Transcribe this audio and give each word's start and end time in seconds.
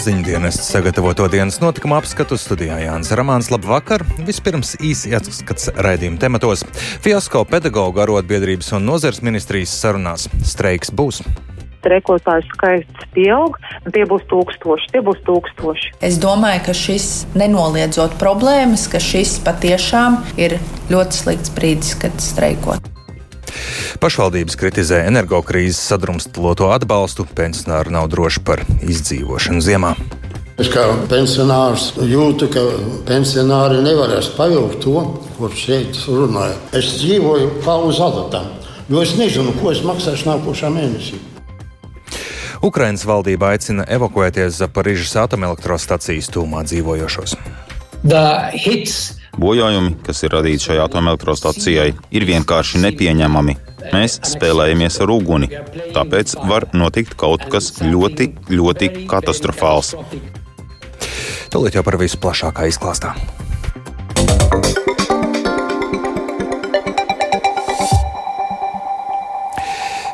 Ar 0.00 0.04
ziņu 0.06 0.22
dienestu 0.24 0.62
sagatavoto 0.64 1.26
dienas 1.28 1.58
notikumu 1.60 1.98
apskatu 1.98 2.38
studijā 2.40 2.78
Jānis 2.80 3.10
Ramāns. 3.12 3.50
Labvakar! 3.52 4.00
Vispirms 4.24 4.70
īsi 4.80 5.10
atskats 5.12 5.68
raidījuma 5.76 6.16
tematos. 6.22 6.62
Fiasko 7.04 7.42
pedagoģu 7.50 8.00
arotbiedrības 8.06 8.72
un 8.78 8.88
nozars 8.88 9.20
ministrijas 9.20 9.74
sarunās. 9.76 10.24
Streiks 10.40 10.88
būs 10.96 11.20
streikotāju 11.80 12.46
skaits 12.48 13.10
pieaug, 13.12 13.58
un 13.84 13.92
tie 13.92 14.06
būs 14.08 14.24
tūkstoši. 14.32 14.88
Tie 14.94 15.02
būs 15.04 15.20
tūkstoši. 15.28 15.92
Es 16.08 16.16
domāju, 16.20 16.62
ka 16.70 16.76
šis 16.76 17.10
nenoliedzot 17.36 18.16
problēmas, 18.20 18.86
ka 18.88 19.00
šis 19.04 19.36
patiešām 19.44 20.16
ir 20.40 20.56
ļoti 20.88 21.20
slikts 21.24 21.52
brīdis, 21.56 21.92
kad 22.00 22.16
streikot. 22.24 22.88
Pašvaldības 24.00 24.56
kritizē 24.60 25.02
energokrīzes 25.08 25.80
sadrumstaloto 25.90 26.70
atbalstu, 26.74 27.26
pensionāri 27.36 27.92
nav 27.94 28.08
droši 28.12 28.42
par 28.46 28.64
izdzīvošanu 28.80 29.64
ziemā. 29.64 29.94
Es 30.60 30.68
kā 30.68 30.82
pensionārs 31.08 31.94
jūtu, 32.04 32.50
ka 32.52 32.62
pensionāri 33.08 33.80
nevarēs 33.80 34.34
pavilkt 34.36 34.82
to, 34.84 35.06
ko 35.38 35.48
šeit 35.56 35.96
runāja. 36.04 36.58
Es 36.76 36.90
dzīvoju 37.00 37.62
kā 37.64 37.78
uz 37.88 38.00
adatām, 38.04 38.50
jo 38.92 39.00
es 39.00 39.14
nezinu, 39.16 39.54
ko 39.62 39.72
es 39.72 39.80
maksāšu 39.86 40.28
nākošā 40.28 40.68
mēnesī. 40.74 41.16
Ukrainas 42.60 43.06
valdība 43.08 43.54
aicina 43.54 43.86
evakuēties 43.88 44.58
Zaporižas 44.60 45.14
atomelektrostacijas 45.22 46.28
tūmā 46.34 46.60
dzīvojošos. 46.68 47.38
Bojājumi, 49.38 49.94
kas 50.06 50.24
ir 50.26 50.34
radīti 50.34 50.70
šai 50.70 50.78
atomelektrostacijai, 50.84 51.92
ir 52.10 52.26
vienkārši 52.28 52.82
nepieņemami. 52.86 53.56
Mēs 53.94 54.18
spēlējamies 54.26 55.00
ar 55.04 55.12
uguni, 55.14 55.50
tāpēc 55.94 56.36
var 56.50 56.68
notikt 56.76 57.16
kaut 57.20 57.46
kas 57.52 57.72
ļoti, 57.80 58.32
ļoti 58.50 58.90
katastrofāls. 59.10 59.94
Tūlīt 61.50 61.78
jau 61.78 61.86
par 61.86 61.98
visu 61.98 62.20
plašākā 62.22 62.68
izklāstā. 62.70 63.14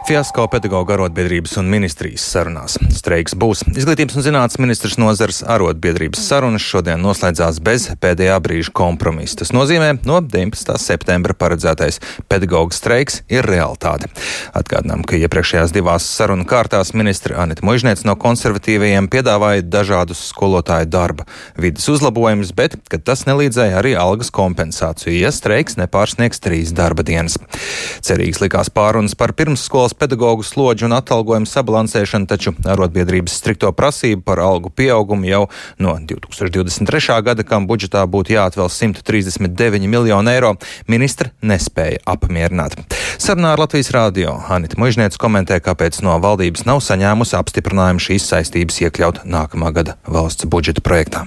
Fiasko 0.06 0.44
pedagoģa 0.46 0.94
arotbiedrības 0.94 1.56
un 1.58 1.66
ministrijas 1.66 2.22
sarunās. 2.30 2.76
Streiks 2.94 3.32
būs. 3.34 3.64
Izglītības 3.74 4.14
un 4.14 4.22
zinātnes 4.22 4.60
ministrs 4.62 5.00
nozars 5.02 5.40
arotbiedrības 5.42 6.20
sarunas 6.28 6.62
šodien 6.62 7.00
noslēdzās 7.02 7.58
bez 7.66 7.88
pēdējā 7.98 8.36
brīža 8.44 8.70
kompromisa. 8.70 9.40
Tas 9.40 9.50
nozīmē, 9.50 9.96
no 10.06 10.20
19. 10.22 10.76
septembra 10.78 11.34
paredzētais 11.34 11.98
pedagoģa 12.30 12.76
streiks 12.78 13.16
ir 13.34 13.48
realitāte. 13.50 14.06
Atgādinām, 14.54 15.02
ka 15.02 15.18
iepriekšējās 15.18 15.74
divās 15.74 16.06
sarunu 16.06 16.46
kārtās 16.46 16.94
ministra 16.94 17.42
Anita 17.42 17.66
Mužniec 17.66 18.04
no 18.06 18.14
konservatīvajiem 18.14 19.10
piedāvāja 19.10 19.66
dažādus 19.66 20.22
skolotāju 20.28 20.86
darba 20.86 21.26
vidas 21.58 21.90
uzlabojumus, 21.90 22.54
bet, 22.54 22.78
kad 22.86 23.02
tas 23.02 23.26
nelīdzēja 23.26 23.82
arī 23.82 23.96
algas 23.98 24.30
kompensāciju, 24.30 25.18
ja 25.18 25.34
streiks 25.34 25.80
nepārsniegs 25.82 26.46
trīs 26.46 26.70
darba 26.70 27.02
dienas. 27.02 27.40
Cerīgs 28.06 28.38
likās 28.44 28.70
pārunas 28.70 29.18
par 29.18 29.34
pirmsskolas 29.34 29.95
pedagoģu 30.00 30.44
slodžu 30.46 30.88
un 30.88 30.96
atalgojumu 30.96 31.48
sabalansēšanu, 31.50 32.28
taču 32.30 32.54
arotbiedrības 32.64 33.36
strikto 33.40 33.70
prasību 33.76 34.24
par 34.26 34.42
algu 34.44 34.70
pieaugumu 34.70 35.28
jau 35.28 35.42
no 35.82 35.96
2023. 35.98 37.20
gada, 37.26 37.46
kam 37.46 37.68
budžetā 37.70 38.04
būtu 38.10 38.36
jāatvēl 38.36 38.70
139 38.72 39.88
miljonu 39.90 40.32
eiro, 40.32 40.54
ministra 40.90 41.32
nespēja 41.42 42.02
apmierināt. 42.06 42.78
Sarunā 43.16 43.54
ar 43.54 43.64
Latvijas 43.64 43.92
rādio 43.94 44.36
Anita 44.52 44.78
Mužniec 44.80 45.16
komentē, 45.20 45.60
kāpēc 45.64 46.02
no 46.04 46.18
valdības 46.22 46.66
nav 46.68 46.82
saņēmusi 46.84 47.38
apstiprinājumu 47.40 48.06
šīs 48.08 48.28
saistības 48.32 48.82
iekļaut 48.84 49.24
nākamā 49.24 49.72
gada 49.76 49.98
valsts 50.06 50.48
budžeta 50.50 50.84
projektā. 50.84 51.26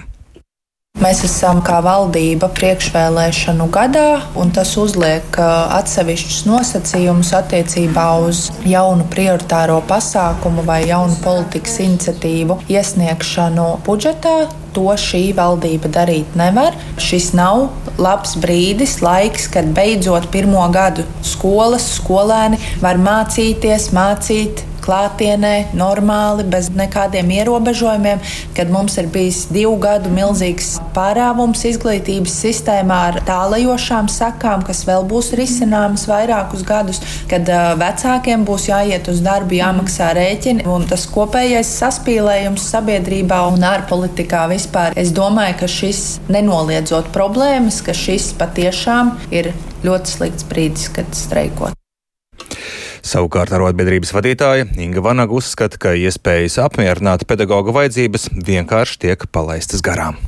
Mēs 1.00 1.22
esam 1.24 1.62
kā 1.64 1.78
valdība 1.80 2.50
priekšvēlēšanu 2.52 3.70
gadā, 3.72 4.20
un 4.36 4.50
tas 4.52 4.74
uzliek 4.76 5.38
atsevišķus 5.40 6.42
nosacījumus 6.44 7.30
attiecībā 7.38 8.04
uz 8.26 8.42
jaunu 8.68 9.06
prioritāro 9.08 9.78
pasākumu 9.88 10.66
vai 10.68 10.82
jaunu 10.90 11.16
politikas 11.24 11.78
iniciatīvu 11.86 12.58
iesniegšanu 12.68 13.68
budžetā. 13.86 14.34
To 14.76 14.92
šī 15.00 15.22
valdība 15.40 15.88
darīt 15.90 16.36
nevar. 16.38 16.76
Šis 17.00 17.32
nav 17.34 17.70
labs 17.96 18.36
brīdis, 18.42 19.00
laiks, 19.00 19.48
kad 19.50 19.72
beidzot 19.74 20.28
pirmo 20.34 20.68
gadu 20.74 21.08
skolas 21.26 21.88
skolēni 21.96 22.60
var 22.84 23.00
mācīties, 23.00 23.88
mācīt 23.96 24.66
klātienē, 24.84 25.54
normāli, 25.76 26.44
bez 26.50 26.70
nekādiem 26.74 27.30
ierobežojumiem, 27.40 28.20
kad 28.56 28.70
mums 28.72 28.96
ir 29.00 29.10
bijis 29.12 29.44
divu 29.52 29.76
gadu 29.82 30.12
milzīgs 30.14 30.76
pārāvums 30.96 31.64
izglītības 31.70 32.34
sistēmā 32.44 32.98
ar 33.10 33.20
tālajošām 33.28 34.10
sakām, 34.12 34.64
kas 34.66 34.82
vēl 34.88 35.06
būs 35.10 35.32
risināmas 35.38 36.06
vairākus 36.10 36.64
gadus, 36.66 37.02
kad 37.30 37.48
uh, 37.48 37.72
vecākiem 37.80 38.44
būs 38.48 38.68
jāiet 38.70 39.10
uz 39.12 39.22
darbu, 39.24 39.58
jāmaksā 39.60 40.12
rēķini, 40.18 40.66
un 40.70 40.86
tas 40.90 41.06
kopējais 41.10 41.72
saspīlējums 41.80 42.68
sabiedrībā 42.74 43.42
un 43.50 43.66
ārpolitikā 43.70 44.46
vispār. 44.52 44.96
Es 45.00 45.14
domāju, 45.16 45.60
ka 45.62 45.70
šis 45.70 46.04
nenoliedzot 46.32 47.12
problēmas, 47.14 47.82
ka 47.86 47.96
šis 47.96 48.32
patiešām 48.40 49.16
ir 49.34 49.52
ļoti 49.86 50.16
slikts 50.16 50.48
brīdis, 50.50 50.90
kad 50.94 51.14
streikot. 51.16 51.79
Savukārt 53.10 53.50
arotbiedrības 53.50 54.12
vadītāja 54.14 54.68
Inga 54.78 55.02
Vanaga 55.02 55.34
uzskata, 55.34 55.78
ka 55.82 55.96
iespējas 55.98 56.60
apmierināt 56.62 57.24
pedagoģa 57.26 57.72
vajadzības 57.74 58.28
vienkārši 58.46 59.00
tiek 59.04 59.24
palaistas 59.34 59.82
garām. 59.82 60.20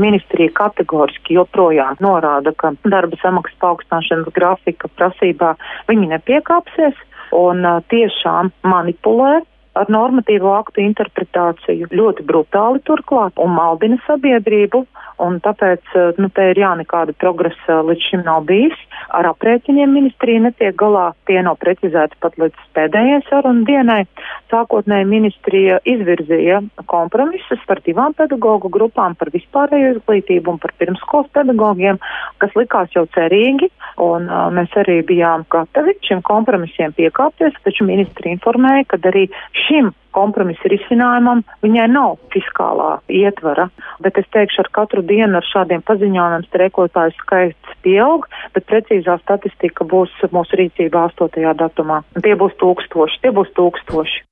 Ministrija 0.00 0.52
kategoriski 0.58 1.38
joprojām 1.38 1.96
norāda, 2.04 2.52
ka 2.60 2.74
darba 2.84 3.16
samaksas 3.22 3.56
paaugstināšanas 3.64 4.34
grafika 4.36 4.90
prasībā 5.00 5.54
viņi 5.88 6.10
nepiekāpsies 6.12 7.00
un 7.40 7.64
tiešām 7.88 8.52
manipulē 8.68 9.38
ar 9.78 9.90
normatīvo 9.92 10.52
aktu 10.56 10.82
interpretāciju 10.82 11.90
ļoti 11.94 12.26
brutāli 12.26 12.82
turklāt 12.86 13.38
un 13.38 13.54
maldina 13.54 14.00
sabiedrību 14.06 14.84
un 15.20 15.38
tāpēc, 15.44 15.82
eh, 15.94 16.12
nu, 16.18 16.28
te 16.32 16.50
ir 16.50 16.60
jā, 16.60 16.70
nekāda 16.80 17.14
progresa 17.20 17.80
līdz 17.86 18.06
šim 18.08 18.22
nav 18.24 18.46
bijis. 18.48 18.76
Ar 19.16 19.28
aprēķiniem 19.32 19.92
ministrija 19.92 20.40
netiek 20.46 20.76
galā, 20.78 21.10
tie 21.28 21.40
nav 21.42 21.58
precizēti 21.62 22.18
pat 22.20 22.36
līdz 22.40 22.68
pēdējai 22.76 23.20
sarunu 23.28 23.64
dienai. 23.68 24.04
Sākotnēji 24.52 25.08
ministrija 25.08 25.80
izvirzīja 25.84 26.60
kompromisus 26.90 27.60
par 27.66 27.82
divām 27.86 28.14
pedagoģu 28.18 28.70
grupām, 28.72 29.16
par 29.18 29.30
vispārējo 29.34 29.96
izglītību 29.96 30.54
un 30.54 30.58
par 30.62 30.74
pirmskolas 30.78 31.30
pedagogiem, 31.36 32.00
kas 32.38 32.56
likās 32.58 32.90
jau 32.96 33.06
cerīgi, 33.14 33.70
un 34.00 34.28
uh, 34.30 34.48
mēs 34.54 34.72
arī 34.80 35.00
bijām 35.06 35.44
gatavi 35.50 35.96
šiem 36.06 36.22
kompromisiem 36.26 36.94
piekāpties, 36.96 37.58
taču 37.64 37.86
ministri 37.88 38.32
informēja, 38.34 38.86
ka 38.90 39.00
arī 39.10 39.26
šim 39.66 39.90
kompromisa 40.16 40.70
risinājumam 40.70 41.42
viņai 41.64 41.86
nav 41.92 42.16
fiskālā 42.34 42.90
ietvara. 43.08 43.68
Bet 44.02 44.18
es 44.20 44.28
teikšu, 44.34 44.64
ar 44.64 44.70
katru 44.80 45.04
dienu 45.06 45.38
ar 45.38 45.46
šādiem 45.46 45.84
paziņojumiem 45.86 46.46
streikotāju 46.48 47.14
skaits 47.20 47.76
pieaug, 47.84 48.26
bet 48.54 48.66
precīzā 48.70 49.18
statistika 49.22 49.86
būs 49.86 50.14
mūsu 50.34 50.58
rīcībā 50.62 51.06
8. 51.12 51.54
datumā. 51.62 52.02
Tie 52.24 52.34
būs 52.34 52.58
tūkstoši, 52.62 53.22
tie 53.22 53.34
būs 53.36 53.54
tūkstoši. 53.58 54.26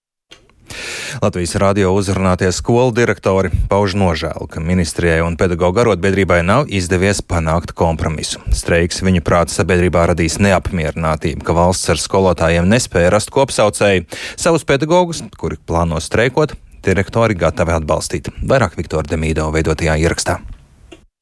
Latvijas 1.23 1.55
radio 1.61 1.93
uzrunātie 1.97 2.51
skolu 2.55 2.93
direktori 2.97 3.51
pauž 3.71 3.97
nožēlu, 3.99 4.49
ka 4.51 4.63
ministrijai 4.65 5.21
un 5.25 5.39
pedagoģa 5.41 5.85
arotbiedrībai 5.85 6.41
nav 6.47 6.69
izdevies 6.73 7.23
panākt 7.25 7.75
kompromisu. 7.79 8.43
Streiks 8.55 9.03
viņu 9.05 9.25
prāta 9.27 9.55
sabiedrībā 9.57 10.07
radīs 10.13 10.39
neapmierinātību, 10.43 11.45
ka 11.47 11.57
valsts 11.57 11.95
ar 11.95 12.03
skolotājiem 12.03 12.69
nespēja 12.69 13.15
rast 13.15 13.33
kopsaucēju. 13.35 14.07
Savus 14.37 14.67
pedagogus, 14.69 15.25
kuri 15.41 15.61
plāno 15.69 16.03
streikot, 16.03 16.55
direktori 16.85 17.39
gatavi 17.39 17.77
atbalstīt. 17.79 18.31
Vairāk 18.45 18.79
Viktora 18.79 19.09
Demīdo 19.09 19.51
veidotajā 19.55 19.99
ierakstā. 20.05 20.41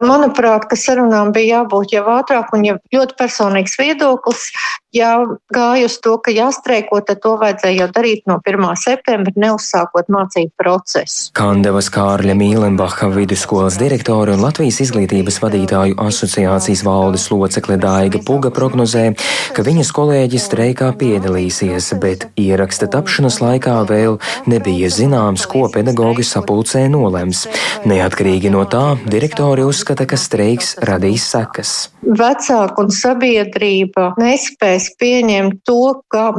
Manuprāt, 0.04 0.66
ka 0.68 0.76
sarunām 0.76 1.30
bija 1.32 1.62
jābūt 1.62 1.94
jau 1.94 2.02
ātrāk 2.18 2.50
un 2.52 2.66
jau 2.68 2.74
ļoti 2.92 3.16
personīgs 3.16 3.78
viedoklis. 3.80 4.50
Ja 4.92 5.18
gāja 5.52 5.88
uz 5.88 5.96
to, 6.04 6.14
ka 6.20 6.32
jāstreiko, 6.32 6.98
tad 7.04 7.22
to 7.24 7.34
vajadzēja 7.40 7.82
jau 7.82 7.86
darīt 7.92 8.28
no 8.28 8.36
1. 8.44 8.64
septembra, 8.80 9.32
neuzsākot 9.36 10.08
mācību 10.12 10.52
procesu. 10.56 11.30
Kandevas 11.36 11.88
Kārļa 11.92 12.36
Mīlenbacha 12.36 13.08
vidusskolas 13.12 13.76
direktore 13.80 14.32
un 14.36 14.44
Latvijas 14.44 14.82
izglītības 14.84 15.40
vadītāju 15.42 15.96
asociācijas 16.00 16.84
valdes 16.86 17.26
locekle 17.32 17.76
Daiga 17.80 18.20
Puga 18.24 18.52
prognozē, 18.52 19.10
ka 19.56 19.64
viņas 19.64 19.92
kolēģi 19.96 20.40
streikā 20.40 20.92
piedalīsies, 21.00 21.90
bet 22.00 22.28
ieraksta 22.40 22.88
tapšanas 22.92 23.40
laikā 23.44 23.78
vēl 23.88 24.20
nebija 24.48 24.92
zināms, 24.92 25.48
ko 25.48 25.66
pedagogi 25.72 26.24
sapulcē 26.24 26.86
nolems. 26.92 27.44
Neatkarīgi 27.88 28.52
no 28.52 28.64
tā, 28.68 28.86
direktori 29.12 29.64
uzskata, 29.64 29.85
uzskata, 29.86 30.06
ka 30.06 30.16
streiks 30.18 30.74
radīs 30.82 31.30
sekas. 31.30 31.90
Vecāku 32.02 32.82
un 32.82 32.90
sabiedrība 32.90 34.16
nespēs 34.18 34.90
pieņemt 34.98 35.62
to, 35.64 36.02
ka 36.10 36.34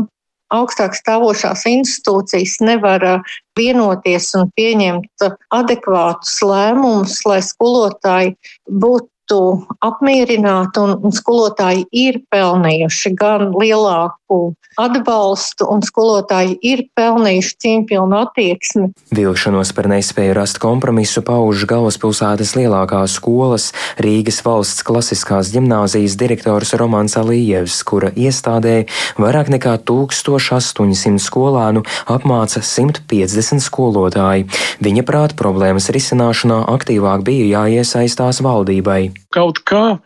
augstāk 0.51 0.95
stāvošās 0.95 1.63
institūcijas 1.67 2.59
nevar 2.59 3.23
vienoties 3.55 4.33
un 4.35 4.51
pieņemt 4.51 5.27
adekvātus 5.51 6.41
lēmumus, 6.43 7.23
lai 7.25 7.39
skolotāji 7.39 8.35
būtu 8.67 9.07
tiktu 9.27 9.67
apmierināti, 9.83 10.79
un, 10.79 10.95
un 11.03 11.11
skolotāji 11.11 11.85
ir 11.91 12.21
pelnījuši 12.31 13.13
gan 13.17 13.51
lielāku 13.51 14.55
atbalstu, 14.77 15.65
un 15.67 15.81
skolotāji 15.81 16.57
ir 16.61 16.83
pelnījuši 16.95 17.55
cieņpilnu 17.63 18.17
attieksmi. 18.17 18.91
Vilšanos 19.11 19.73
par 19.73 19.89
nespēju 19.89 20.35
rast 20.37 20.59
kompromisu 20.61 21.23
pauž 21.25 21.65
galvaspilsētas 21.67 22.53
lielākās 22.55 23.17
skolas 23.17 23.71
Rīgas 23.97 24.43
valsts 24.45 24.85
klasiskās 24.85 25.51
ģimnāzijas 25.55 26.17
direktors 26.19 26.75
Romans 26.77 27.17
Alijevs, 27.17 27.81
kura 27.83 28.13
iestādē 28.13 28.85
vairāk 29.17 29.51
nekā 29.51 29.77
1800 29.81 31.17
skolānu 31.19 31.83
apmāca 32.05 32.61
150 32.61 33.63
skolotāji. 33.65 34.47
Viņa 34.83 35.07
prāt 35.07 35.37
problēmas 35.39 35.89
risināšanā 35.89 36.67
aktīvāk 36.77 37.25
bija 37.25 37.63
jāiesaistās 37.63 38.45
valdībai. 38.45 39.16
Kaut 39.35 39.59
kā 39.67 39.97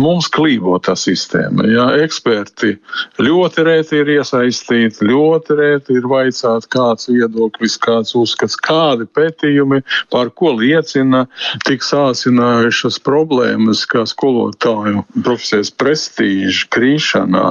mums 0.00 0.28
klībo 0.32 0.78
tā 0.82 0.94
sistēma. 0.98 1.66
Jā, 1.68 1.86
eksperti 2.04 2.74
ļoti 3.20 3.64
rēti 3.66 4.00
ir 4.00 4.12
iesaistīti, 4.16 5.06
ļoti 5.10 5.56
rēti 5.58 5.98
ir 5.98 6.08
vaicāt, 6.10 6.66
kāds 6.72 7.10
viedoklis, 7.10 7.76
kāds 7.82 8.14
uzskats, 8.18 8.56
kādi 8.56 9.06
pētījumi, 9.06 9.82
par 10.12 10.32
ko 10.34 10.54
liecina 10.58 11.26
tik 11.68 11.84
sāsinājušas 11.86 13.00
problēmas, 13.06 13.84
kā 13.90 14.06
skolotāju 14.08 15.04
profesijas 15.24 15.72
prestīža 15.74 16.68
krīšanā, 16.74 17.46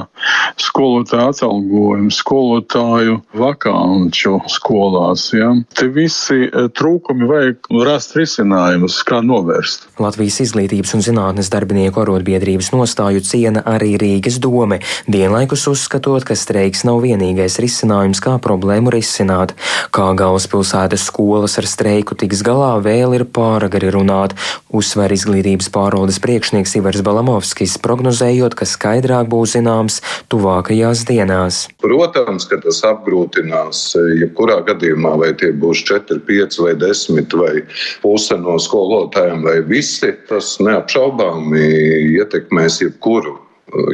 skolotāju 0.60 1.30
atalgojumu, 1.30 2.10
skolotāju 2.14 3.20
vakanču 3.38 4.38
skolās. 4.50 5.30
Ja. 5.36 5.52
Te 5.76 5.88
visi 5.92 6.46
eh, 6.48 6.68
trūkumi 6.76 7.28
vajag 7.30 7.70
rast 7.86 8.16
risinājumus, 8.18 9.00
kā 9.06 9.20
novērst. 9.24 9.88
Latvijas 10.00 10.40
izglītības 10.46 10.94
un 10.96 11.04
zinātnes 11.10 11.50
darbinieku 11.52 12.04
arotbiedrības 12.04 12.70
nostāju 12.72 13.20
ciena 13.26 13.62
arī 13.66 13.96
Rīgas 14.00 14.38
dome, 14.42 14.80
vienlaikus 15.10 15.66
uzskatot, 15.70 16.24
ka 16.24 16.36
streiks 16.38 16.84
nav 16.86 17.02
vienīgais 17.04 17.58
risinājums, 17.62 18.22
kā 18.22 18.36
problēmu 18.42 18.92
risināt. 18.94 19.56
Kā 19.94 20.10
galvaspilsētas 20.16 21.08
skolas 21.10 21.58
ar 21.60 21.66
streiku 21.68 22.16
tiks 22.18 22.44
galā, 22.46 22.72
vēl 22.84 23.18
ir 23.18 23.26
pāragri 23.26 23.90
runāt, 23.94 24.36
uzsver 24.70 25.12
izglītības 25.14 25.70
pārvaldes 25.74 26.20
priekšnieks 26.22 26.76
Ivars 26.78 27.02
Balamovskis, 27.06 27.76
prognozējot, 27.82 28.56
ka 28.58 28.68
skaidrāk 28.68 29.28
būs 29.30 29.56
zināms 29.56 30.00
tuvākajās 30.30 31.04
dienās. 31.08 31.64
Protams, 31.82 32.46
ka 32.50 32.60
tas 32.62 32.82
apgrūtinās 32.86 33.82
jebkurā 34.20 34.60
gadījumā, 34.68 35.16
vai 35.24 35.32
tie 35.40 35.50
būs 35.56 35.82
4, 35.88 36.22
5 36.28 36.60
vai 36.64 36.76
10 36.78 37.38
vai 37.40 37.54
puse 38.04 38.38
no 38.38 38.56
skolotājiem 38.60 39.44
vai 39.46 39.58
visi. 39.66 40.12
Tas 40.28 40.54
neapšaubāmi 40.62 40.99
ietekmēs 42.20 42.80
jebkuru 42.84 43.38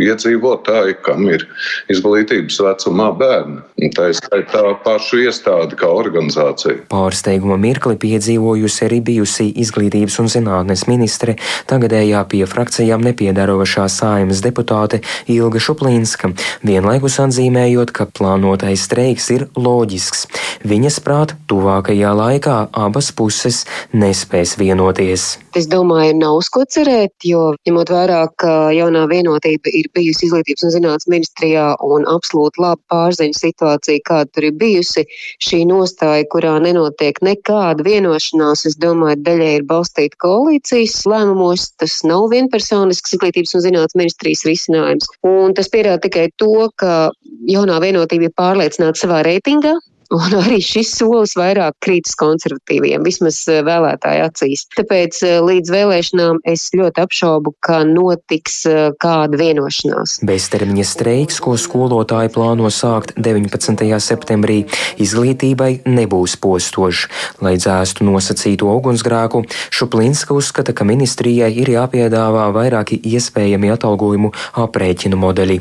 iedzīvotāji, 0.02 0.96
kam 1.04 1.26
ir 1.30 1.46
izglītības 1.92 2.58
vecumā 2.66 3.10
bērni. 3.18 3.62
Tā 3.96 4.10
ir 4.12 4.46
tā 4.50 4.62
paša 4.84 5.20
iestāde 5.26 5.78
kā 5.78 5.88
organizācija. 5.92 6.86
Pārsteiguma 6.92 7.58
mirkli 7.60 7.96
piedzīvojusi 8.00 8.84
arī 8.88 9.00
bijusi 9.10 9.48
izglītības 9.62 10.18
un 10.22 10.30
zinātnes 10.32 10.86
ministre, 10.90 11.36
tagadējā 11.70 12.22
pie 12.30 12.44
frakcijām 12.48 13.04
nepiedarošā 13.06 13.86
saimas 13.92 14.42
deputāte 14.44 15.02
Ilga 15.32 15.62
Šuplīnska, 15.62 16.32
vienlaikus 16.66 17.18
atzīmējot, 17.24 17.92
ka 17.96 18.08
plānotais 18.10 18.86
streiks 18.88 19.30
ir 19.34 19.46
loģisks. 19.56 20.26
Viņas 20.66 21.00
prāt, 21.04 21.36
tuvākajā 21.50 22.12
laikā 22.16 22.56
abas 22.76 23.12
puses 23.16 23.64
nespēs 23.92 24.56
vienoties. 24.60 25.36
Es 25.56 25.68
domāju, 25.72 26.16
nav 26.18 26.40
uz 26.40 26.50
ko 26.52 26.66
cerēt, 26.68 27.14
jo 27.24 27.54
ņemot 27.66 27.92
vērā, 27.92 28.22
ka 28.36 28.54
jaunā 28.76 29.06
vienotība 29.10 29.65
ir 29.72 29.88
bijusi 29.96 30.26
izglītības 30.26 30.66
un 30.66 30.74
zinātnes 30.74 31.08
ministrijā 31.10 31.66
un 31.86 32.06
absolūti 32.10 32.62
laba 32.62 32.80
pārziņa 32.92 33.38
situācija, 33.38 34.04
kāda 34.08 34.30
tur 34.34 34.48
ir 34.48 34.56
bijusi. 34.60 35.06
Šī 35.42 35.62
nostāja, 35.68 36.26
kurā 36.32 36.56
nenotiek 36.62 37.18
nekāda 37.24 37.86
vienošanās, 37.86 38.66
es 38.70 38.78
domāju, 38.82 39.20
daļai 39.26 39.52
ir 39.60 39.66
balstīta 39.68 40.20
koalīcijas 40.24 41.00
lēmumos. 41.10 41.70
Tas 41.80 41.98
nav 42.08 42.28
vienpersonisks 42.34 43.16
izglītības 43.16 43.56
un 43.58 43.66
zinātnes 43.66 43.98
ministrijas 43.98 44.46
risinājums. 44.48 45.10
Un 45.26 45.56
tas 45.56 45.70
pierāda 45.72 46.04
tikai 46.06 46.28
to, 46.40 46.70
ka 46.80 47.10
jaunā 47.50 47.80
vienotība 47.82 48.30
ir 48.30 48.38
pārliecināta 48.38 49.02
savā 49.04 49.22
reitingā, 49.26 49.76
Un 50.14 50.36
arī 50.42 50.60
šis 50.62 50.92
solis 50.98 51.34
vairāk 51.38 51.76
krītas 51.82 52.14
konservatīviem, 52.20 53.04
vismaz 53.06 53.40
eh, 53.50 53.62
vēlētāju 53.66 54.26
acīs. 54.28 54.66
Tāpēc 54.76 55.20
eh, 55.26 55.38
līdz 55.44 55.72
vēlēšanām 55.74 56.40
es 56.46 56.68
ļoti 56.76 57.02
apšaubu, 57.02 57.54
ka 57.64 57.82
notiks 57.88 58.60
eh, 58.70 58.90
kāda 59.02 59.40
vienošanās. 59.40 60.20
Beztermiņa 60.26 60.86
streiks, 60.86 61.40
ko 61.42 61.56
skolotāji 61.60 62.32
plāno 62.36 62.70
sākt 62.72 63.16
19. 63.18 63.86
septembrī, 64.02 64.62
izglītībai 65.02 65.72
nebūs 65.88 66.36
postošs. 66.42 67.06
Lai 67.42 67.56
dzēstu 67.58 68.06
nosacīto 68.06 68.70
ugunsgrēku, 68.76 69.42
Šuplinska 69.74 70.36
uzskata, 70.36 70.74
ka 70.76 70.86
ministrijai 70.88 71.50
ir 71.62 71.72
jāpiedāvā 71.74 72.48
vairāki 72.54 73.00
iespējami 73.10 73.72
atalgojumu 73.74 74.32
aprēķinu 74.62 75.18
modeļi. 75.20 75.60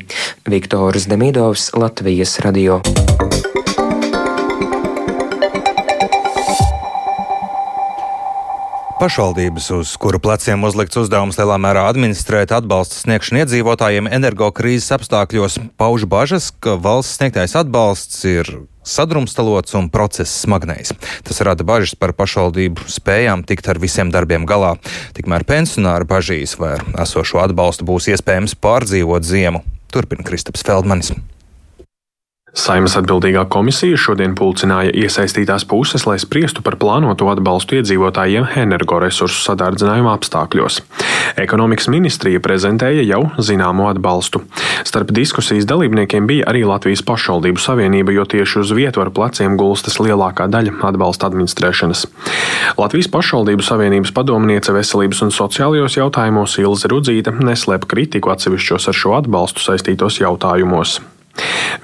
Viktors 0.52 1.10
Demidovs, 1.12 1.72
Latvijas 1.76 2.38
radio. 2.46 2.82
Pašvaldības, 8.96 9.66
uz 9.76 9.90
kuru 10.00 10.22
pleciem 10.24 10.62
uzlikts 10.64 10.96
uzdevums 10.96 11.36
lielā 11.36 11.58
mērā 11.60 11.82
administrēt 11.90 12.54
atbalsta 12.56 12.96
sniegšanu 13.02 13.42
iedzīvotājiem 13.42 14.08
energokrīzes 14.08 14.94
apstākļos, 14.96 15.58
pauž 15.76 16.06
bažas, 16.08 16.48
ka 16.64 16.78
valsts 16.80 17.20
sniegtais 17.20 17.58
atbalsts 17.60 18.24
ir 18.32 18.54
sadrumstalots 18.88 19.76
un 19.76 19.92
process 19.92 20.40
smagnējs. 20.46 20.96
Tas 21.28 21.44
rada 21.44 21.68
bažas 21.68 21.98
par 22.00 22.16
pašvaldību 22.16 22.88
spējām 22.96 23.44
tikt 23.44 23.68
ar 23.68 23.84
visiem 23.84 24.16
darbiem 24.16 24.48
galā. 24.48 24.78
Tikmēr 25.18 25.44
pensionāri 25.44 26.08
bažīs, 26.08 26.56
vai 26.56 26.78
esošo 26.96 27.44
atbalstu 27.44 27.84
būs 27.84 28.14
iespējams 28.16 28.56
pārdzīvot 28.64 29.28
ziemu. 29.28 29.66
Turpina 29.92 30.24
Kristaps 30.24 30.64
Feldmanis. 30.64 31.12
Saimas 32.56 32.94
atbildīgā 32.96 33.42
komisija 33.52 33.98
šodien 34.00 34.32
pulcināja 34.40 34.94
iesaistītās 34.96 35.66
puses, 35.68 36.06
lai 36.08 36.16
spriestu 36.24 36.64
par 36.64 36.78
plānoto 36.80 37.28
atbalstu 37.28 37.76
iedzīvotājiem 37.82 38.48
energoresursu 38.62 39.42
sadārdzinājuma 39.44 40.14
apstākļos. 40.16 40.78
Ekonomikas 41.44 41.90
ministrija 41.92 42.40
prezentēja 42.40 43.04
jau 43.04 43.20
zināmo 43.44 43.90
atbalstu. 43.92 44.46
Starp 44.88 45.12
diskusijas 45.16 45.68
dalībniekiem 45.68 46.30
bija 46.30 46.46
arī 46.48 46.64
Latvijas 46.70 47.04
pašvaldību 47.04 47.60
savienība, 47.60 48.14
jo 48.16 48.24
tieši 48.24 48.62
uz 48.62 48.72
vietvaru 48.78 49.12
pleciem 49.18 49.58
gulstas 49.60 50.00
lielākā 50.00 50.48
daļa 50.48 50.78
atbalsta 50.92 51.28
administrēšanas. 51.28 52.06
Latvijas 52.80 53.12
pašvaldību 53.12 53.68
savienības 53.68 54.16
padomniece 54.16 54.72
veselības 54.76 55.26
un 55.28 55.36
sociālajos 55.36 56.00
jautājumos 56.00 56.56
Ilze 56.64 56.94
Rudzīte 56.94 57.36
neslēp 57.36 57.90
kritiku 57.92 58.32
atsevišķos 58.32 58.88
ar 58.94 59.00
šo 59.04 59.18
atbalstu 59.20 59.68
saistītos 59.68 60.22
jautājumos. 60.24 61.02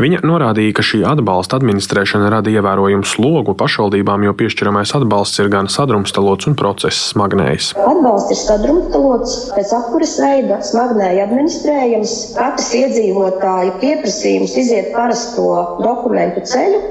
Viņa 0.02 0.22
norādīja, 0.26 0.74
ka 0.78 0.86
šī 0.86 1.02
atbalsta 1.08 1.60
administrēšana 1.60 2.30
rada 2.32 2.52
ievērojumu 2.54 3.08
slogu 3.08 3.56
pašvaldībām, 3.60 4.24
jo 4.26 4.34
piešķiramais 4.40 4.94
atbalsts 4.98 5.42
ir 5.44 5.52
gan 5.54 5.70
sadrumstalots 5.72 6.50
un 6.50 6.58
process 6.60 7.12
smagnējs. 7.12 7.74
Atbalsts 7.78 8.34
ir 8.34 8.40
sadrumstalots, 8.42 9.36
pēc 9.58 9.74
apkuras 9.78 10.16
veida 10.24 10.62
smagnēji 10.66 11.24
administrējams. 11.26 12.16
Katrs 12.40 12.72
iedzīvotāja 12.82 13.76
pieprasījums 13.84 14.58
iziet 14.64 14.92
parasto 14.96 15.48
dokumentu 15.84 16.46
ceļu. 16.48 16.82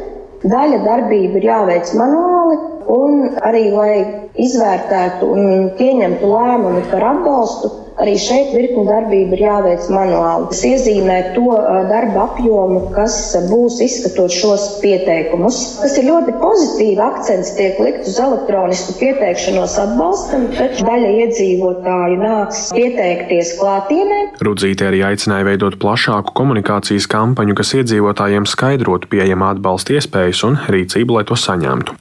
Daļa 0.40 0.79
darbība 0.87 1.37
ir 1.37 1.50
jāveic 1.50 1.90
manuāli, 1.99 2.61
un 2.90 3.19
arī, 3.45 3.67
lai 3.75 3.95
izvērtētu 4.40 5.26
un 5.35 5.69
pieņemtu 5.76 6.31
lēmumu 6.31 6.81
par 6.88 7.05
atbalstu, 7.11 7.73
Arī 8.00 8.14
šeit 8.16 8.54
virkni 8.57 8.87
darbība 8.88 9.37
ir 9.37 9.42
jāveic 9.45 9.88
manuāli. 9.92 10.47
Tas 10.49 10.62
iezīmē 10.64 11.16
to 11.35 11.52
darba 11.90 12.23
apjomu, 12.30 12.87
kas 12.95 13.16
būs 13.50 13.76
izskatot 13.85 14.33
šos 14.33 14.66
pieteikumus. 14.80 15.59
Tas 15.83 15.99
ir 16.00 16.09
ļoti 16.09 16.33
pozitīvi. 16.40 16.97
Akcents 17.04 17.52
tiek 17.59 17.76
likt 17.83 18.09
uz 18.09 18.16
elektronisku 18.23 18.95
pieteikšanos 19.00 19.76
atbalstam, 19.83 20.47
taču 20.57 20.87
daļa 20.88 21.11
iedzīvotāju 21.26 22.16
nāks 22.23 22.62
pieteikties 22.76 23.52
klātienē. 23.61 24.21
Rudzīte 24.49 24.88
arī 24.88 25.02
aicināja 25.11 25.50
veidot 25.50 25.76
plašāku 25.83 26.33
komunikācijas 26.40 27.09
kampaņu, 27.11 27.59
kas 27.61 27.75
iedzīvotājiem 27.83 28.49
skaidrotu 28.49 29.12
pieejamā 29.12 29.52
atbalsta 29.59 29.99
iespējas 29.99 30.45
un 30.49 30.57
rīcību, 30.73 31.19
lai 31.19 31.26
to 31.28 31.37
saņemtu. 31.37 31.99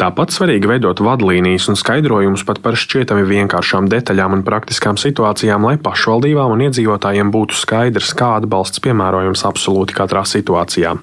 Tāpat 0.00 0.32
svarīgi 0.32 0.70
veidot 0.70 1.04
vadlīnijas 1.04 1.68
un 1.68 1.76
skaidrojumus 1.78 2.46
pat 2.48 2.62
par 2.64 2.80
šķietami 2.80 3.28
vienkāršām 3.28 3.92
detaļām 3.92 4.38
un 4.38 4.46
praktiskām 4.46 4.96
situācijām 4.96 5.41
situācijām, 5.42 5.66
lai 5.66 5.76
pašvaldībām 5.82 6.52
un 6.54 6.62
iedzīvotājiem 6.68 7.30
būtu 7.32 7.56
skaidrs, 7.58 8.14
kā 8.14 8.38
atbalsts 8.38 8.80
piemērojams 8.82 9.44
absolūti 9.44 9.94
katrā 9.94 10.22
situācijā. 10.24 10.94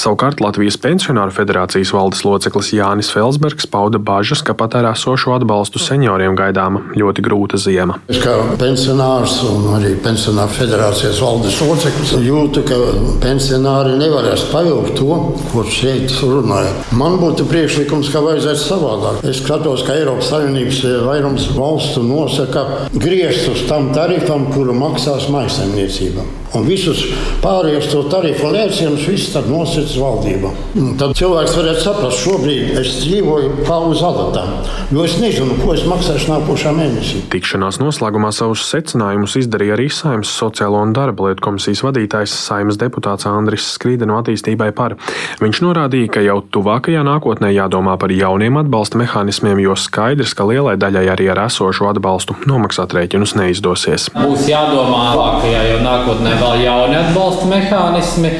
Savukārt 0.00 0.40
Latvijas 0.40 0.78
Pensionāru 0.80 1.32
federācijas 1.32 1.92
valdes 1.92 2.24
loceklis 2.24 2.72
Jānis 2.72 3.12
Felsbergs 3.12 3.66
pauda 3.66 3.98
bažas, 3.98 4.42
ka 4.42 4.54
pat 4.54 4.74
ar 4.74 4.92
esošo 4.92 5.34
atbalstu 5.36 5.78
senioriem 5.78 6.36
gaidāma 6.36 6.80
ļoti 6.96 7.24
grūta 7.24 7.60
ziema. 7.60 7.98
Es 8.08 8.22
kā 8.22 8.34
pensionārs 8.58 9.42
un 9.48 9.68
arī 9.76 9.94
pensionāru 10.02 10.52
federācijas 10.56 11.20
valdes 11.22 11.60
loceklis 11.60 12.14
jūtu, 12.22 12.64
ka 12.68 12.78
pensionāri 13.22 13.98
nevarēs 14.00 14.48
pavilkt 14.52 14.96
to, 15.00 15.18
ko 15.52 15.66
šeit 15.68 16.12
runāja. 16.22 16.72
Man 16.96 17.18
būtu 17.20 17.46
priekšlikums, 17.50 18.10
ka 18.12 18.24
vajadzētu 18.24 18.62
savādāk. 18.64 19.20
Es 19.28 19.42
skatos, 19.42 19.84
ka 19.86 19.96
Eiropas 19.98 20.32
Savienības 20.32 20.82
vairums 21.06 21.48
valstu 21.56 22.04
nosaka 22.06 22.64
griestus 23.02 23.66
tam 23.68 23.81
tarifam, 23.94 24.46
kuru 24.54 24.76
maksās 24.78 25.26
maisaimniecība. 25.32 26.24
Un 26.52 26.66
visus 26.68 27.00
pārējos 27.40 27.86
to 27.88 28.02
tarifu 28.12 28.50
lēcienus 28.52 29.06
viss 29.08 29.30
tad 29.32 29.46
nosacīs 29.48 29.94
valdība. 29.96 30.50
Un 30.76 30.90
tad 31.00 31.14
cilvēks 31.16 31.54
varētu 31.56 31.80
saprast, 31.80 32.20
šobrīd 32.26 32.74
es 32.82 32.90
dzīvoju 33.06 33.64
kā 33.64 33.78
uz 33.88 34.02
adatām, 34.04 34.50
jo 34.92 35.06
es 35.06 35.16
nezinu, 35.22 35.56
ko 35.62 35.72
es 35.72 35.86
maksāšu 35.88 36.28
nākošā 36.28 36.74
mēnesī. 36.76 37.22
Tikšanās 37.32 37.80
noslēgumā 37.80 38.34
savus 38.36 38.66
secinājumus 38.68 39.38
izdarīja 39.40 39.78
arī 39.78 39.88
Saimnes 39.92 40.32
sociālo 40.36 40.82
un 40.84 40.92
darba 40.96 41.30
lietu 41.30 41.46
komisijas 41.46 41.80
vadītājs 41.86 42.36
Saimnes 42.36 42.80
deputāts 42.80 43.28
Andris 43.30 43.70
Skrīde 43.78 44.08
no 44.08 44.20
attīstībai 44.20 44.68
par. 44.76 44.98
Viņš 45.40 45.62
norādīja, 45.64 46.12
ka 46.18 46.26
jau 46.26 46.38
tuvākajā 46.52 47.00
nākotnē 47.08 47.52
jādomā 47.54 47.96
par 48.00 48.12
jauniem 48.12 48.60
atbalsta 48.60 49.00
mehānismiem, 49.00 49.64
jo 49.64 49.78
skaidrs, 49.78 50.36
ka 50.36 50.44
lielai 50.50 50.76
daļai 50.80 51.06
arī 51.16 51.32
ar 51.32 51.46
esošo 51.46 51.88
atbalstu 51.94 52.36
nomaksāt 52.44 52.92
rēķinus 52.92 53.36
neizdosies. 53.40 54.10
Būs 54.12 54.46
jādomā 54.52 55.02
labākajā 55.12 55.66
jau 55.70 55.82
nākotnē 55.88 56.41
vēl 56.42 56.64
jauni 56.64 56.96
atbalsta 56.98 57.46
mehānismi. 57.50 58.30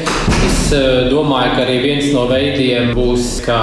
Es 0.43 0.57
eh, 0.75 1.07
domāju, 1.11 1.53
ka 1.55 1.63
arī 1.63 1.77
viens 1.83 2.09
no 2.15 2.25
veidiem 2.29 2.91
būs, 2.97 3.37
ka 3.45 3.59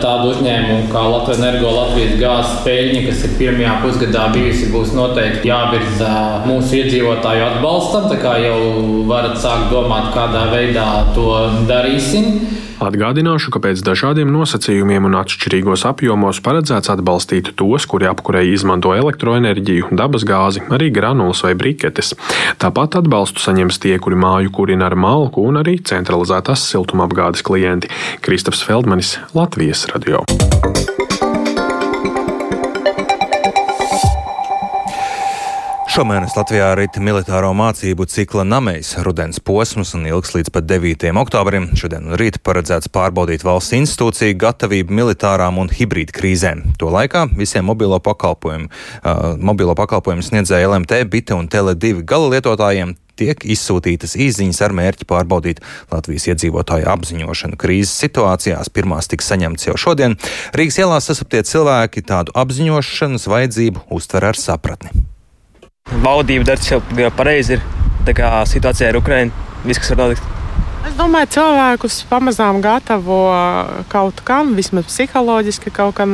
tādu 0.00 0.32
uzņēmumu 0.32 0.88
kā 0.92 1.04
Latvijas 1.12 1.42
Energo, 1.42 1.70
Latvijas 1.76 2.16
gāzes 2.18 2.56
peļņa, 2.66 3.04
kas 3.08 3.22
ir 3.28 3.36
pirmajā 3.38 3.76
pusgadā 3.84 4.26
bijusi, 4.34 4.70
būs 4.74 4.94
noteikti 4.96 5.50
jāvirza 5.50 6.10
mūsu 6.48 6.80
iedzīvotāju 6.80 7.46
atbalstam. 7.50 8.10
Tā 8.10 8.18
kā 8.22 8.34
jau 8.42 8.58
varat 9.10 9.38
sākt 9.42 9.70
domāt, 9.74 10.10
kādā 10.16 10.48
veidā 10.54 10.88
to 11.14 11.30
darīsim. 11.70 12.63
Atgādināšu, 12.84 13.48
ka 13.54 13.62
pēc 13.64 13.80
dažādiem 13.86 14.28
nosacījumiem 14.28 15.06
un 15.08 15.16
atšķirīgos 15.16 15.86
apjomos 15.88 16.40
paredzēts 16.44 16.92
atbalstīt 16.92 17.54
tos, 17.56 17.86
kuri 17.88 18.10
apkurei 18.10 18.50
izmanto 18.52 18.92
elektroenerģiju, 18.92 19.88
dabasgāzi, 19.96 20.66
arī 20.74 20.90
granulas 20.92 21.40
vai 21.46 21.54
briketes. 21.56 22.12
Tāpat 22.60 22.98
atbalstu 23.00 23.40
saņems 23.40 23.80
tie, 23.80 23.96
kuri 23.96 24.20
māju 24.20 24.52
kurina 24.58 24.90
ar 24.90 24.98
malku 25.00 25.46
un 25.48 25.62
arī 25.62 25.78
centralizētās 25.80 26.68
siltumapgādes 26.74 27.46
klienti. 27.46 27.88
Kristofs 28.24 28.64
Feldmanis, 28.68 29.16
Latvijas 29.32 29.88
radio. 29.94 30.20
Šomēnes 35.94 36.32
Latvijā 36.34 36.72
rīt 36.74 36.96
militāro 36.98 37.52
mācību 37.54 38.08
cikla 38.10 38.42
namējs 38.48 38.96
rudens 39.06 39.38
posms 39.38 39.92
un 39.94 40.08
ilgs 40.08 40.32
līdz 40.34 40.50
pat 40.50 40.66
9. 40.66 41.04
oktobrim. 41.20 41.68
Šodien 41.78 42.08
un 42.08 42.16
rīt 42.18 42.40
paredzēts 42.42 42.90
pārbaudīt 42.90 43.44
valsts 43.46 43.76
institūciju 43.78 44.34
gatavību 44.42 44.90
militārām 44.90 45.60
un 45.62 45.70
hibrīd 45.70 46.10
krīzēm. 46.16 46.64
To 46.82 46.90
laikā 46.90 47.28
visiem 47.38 47.70
mobilo 47.70 48.00
pakalpojumu, 48.02 48.66
uh, 48.66 49.22
mobilo 49.38 49.78
pakalpojumu 49.78 50.26
sniedzēja 50.26 50.72
LMT, 50.72 51.04
Bita 51.14 51.38
un 51.38 51.46
Tele2 51.46 52.02
gala 52.02 52.34
lietotājiem 52.34 52.96
tiek 53.14 53.46
izsūtītas 53.46 54.18
īsiņas 54.18 54.64
ar 54.66 54.74
mērķi 54.74 55.06
pārbaudīt 55.06 55.62
Latvijas 55.94 56.26
iedzīvotāju 56.34 56.90
apziņošanu 56.90 57.62
krīzes 57.62 57.94
situācijās. 58.02 58.74
Pirmās 58.74 59.14
tiks 59.14 59.30
saņemtas 59.30 59.70
jau 59.70 59.78
šodien. 59.86 60.18
Rīgas 60.58 60.82
ielās 60.82 61.06
sasaptie 61.06 61.46
cilvēki 61.46 62.02
tādu 62.02 62.34
apziņošanas 62.34 63.30
vajadzību 63.30 63.90
uztver 63.94 64.32
ar 64.34 64.42
sapratni. 64.48 65.13
Valdība 66.04 66.44
dara 66.48 66.60
jau 66.60 67.10
pareizi. 67.16 67.58
Ir 67.58 68.14
tā 68.16 68.30
situācija 68.48 68.90
ar 68.90 68.98
Ukrajinu. 69.00 69.32
Viss, 69.64 69.80
kas 69.80 69.92
var 69.94 70.00
notikt. 70.02 70.30
Es 70.84 70.96
domāju, 70.98 71.30
cilvēkus 71.38 72.02
pamazām 72.10 72.58
gatavo 72.60 73.18
kaut 73.88 74.18
kam, 74.26 74.52
vismaz 74.58 74.84
psiholoģiski 74.90 75.72
kaut 75.72 75.94
kam 75.96 76.12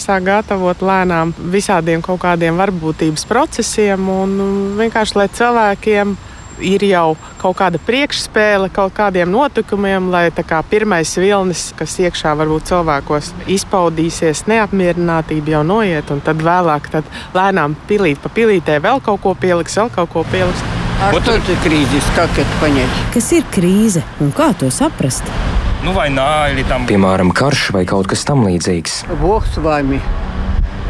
sāk 0.00 0.26
gatavot 0.26 0.84
lēnām 0.84 1.32
visādiem 1.54 2.04
kaut 2.04 2.20
kādiem 2.20 2.60
varbūtības 2.60 3.24
procesiem 3.30 4.10
un 4.12 4.36
vienkārši 4.76 5.16
lai 5.16 5.28
cilvēkiem 5.32 6.12
ir 6.60 6.84
jau 6.86 7.16
kaut 7.40 7.58
kāda 7.58 7.80
priekšspēle 7.86 8.70
kaut 8.74 8.94
kādiem 8.96 9.30
notikumiem, 9.32 10.10
lai 10.12 10.28
kā 10.30 10.60
pirmais 10.70 11.12
vilnis, 11.20 11.70
kas 11.78 11.96
iekšā 12.02 12.34
varbūt 12.38 12.70
cilvēkos 12.70 13.32
izpaudīsies, 13.50 14.46
neapmierinātība 14.50 15.56
jau 15.56 15.64
noiet, 15.66 16.10
un 16.12 16.22
tad 16.24 16.42
vēlāk 16.44 16.90
tad 16.92 17.08
lēnām 17.36 17.76
pilīt 17.88 18.22
pa 18.22 18.32
pilītē 18.32 18.80
vēl 18.82 19.02
kaut 19.04 19.22
ko 19.24 19.34
pieliks, 19.34 19.78
vēl 19.80 19.92
kaut 19.94 20.12
ko 20.14 20.24
pieliks. 20.30 20.64
Kas 21.00 21.28
ir 21.48 21.60
krīzes? 21.64 22.08
Kā 22.12 22.26
to 22.36 22.44
paņemt? 22.60 23.04
Kas 23.14 23.30
ir 23.32 23.46
krīze 23.54 24.04
un 24.20 24.34
kā 24.36 24.50
to 24.60 24.68
saprast? 24.74 25.24
Nu, 25.80 25.94
vai 25.96 26.10
nā, 26.12 26.52
ir 26.52 26.60
tam 26.68 26.84
piemēram 26.88 27.32
karš 27.32 27.70
vai 27.72 27.86
kaut 27.88 28.10
kas 28.12 28.26
tamlīdzīgs? 28.28 29.06
Voks 29.22 29.56
vai 29.64 29.80
mīļš. 29.88 30.29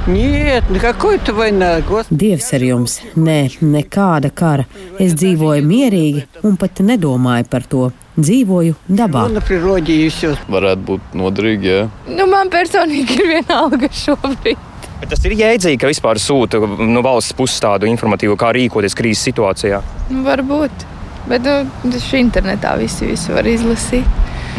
Нет, 0.07 0.63
какой-то 0.81 1.33
война. 1.33 1.81
Господи. 1.81 2.19
Dievs 2.25 2.51
ar 2.53 2.61
jums, 2.61 2.99
nē, 3.17 3.57
nekāda 3.61 4.29
kara. 4.29 4.67
Es 5.01 5.15
dzīvoju 5.17 5.65
mierīgi 5.65 6.21
un 6.45 6.59
pat 6.61 6.77
nedomāju 6.85 7.47
par 7.49 7.65
to. 7.65 7.87
Dzīvoju 8.15 8.75
dabā. 8.87 9.25
На 9.33 9.41
природе 9.41 9.93
и 10.05 10.09
все. 10.09 10.35
Varētu 10.47 10.85
būt 10.85 11.17
noderīgi, 11.17 11.67
jā. 11.67 11.89
Nu, 12.07 12.29
man 12.29 12.53
personīgi 12.53 13.17
ir 13.17 13.31
vienalga 13.33 13.89
šobrīd. 13.89 14.61
Bet 15.01 15.09
tas 15.11 15.25
ir 15.25 15.33
jēdzīgi, 15.35 15.79
ka 15.81 15.89
vispār 15.89 16.21
sūta 16.21 16.61
no 16.61 17.01
valsts 17.03 17.33
puses 17.35 17.59
tādu 17.65 17.89
informatīvu, 17.89 18.37
kā 18.39 18.53
rīkoties 18.55 18.95
krīzes 18.95 19.25
situācijā. 19.27 19.81
Nu, 20.13 20.21
varbūt. 20.27 20.85
Bet 21.25 21.49
nu, 21.49 21.97
šī 21.97 22.21
internetā 22.21 22.77
visi, 22.77 23.09
visi 23.09 23.33
var 23.33 23.49
izlasīt. 23.49 24.05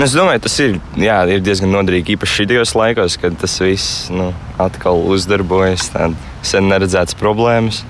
Es 0.01 0.15
domāju, 0.17 0.41
tas 0.41 0.55
ir, 0.63 0.79
jā, 0.97 1.19
ir 1.29 1.43
diezgan 1.45 1.69
noderīgi 1.75 2.15
īpaši 2.15 2.47
šajos 2.47 2.71
laikos, 2.73 3.19
kad 3.21 3.35
tas 3.37 3.53
viss 3.61 4.07
nu, 4.09 4.31
atkal 4.57 4.97
uzdarbojas. 5.13 5.91
Tādas 5.93 6.49
sen 6.53 6.65
neredzētas 6.71 7.19
problēmas. 7.19 7.83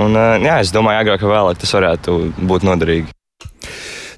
Un, 0.00 0.16
jā, 0.16 0.56
es 0.62 0.72
domāju, 0.72 1.02
agrāk 1.04 1.26
vai 1.26 1.34
vēlāk 1.34 1.60
tas 1.60 1.76
varētu 1.76 2.18
būt 2.40 2.64
noderīgi. 2.64 3.17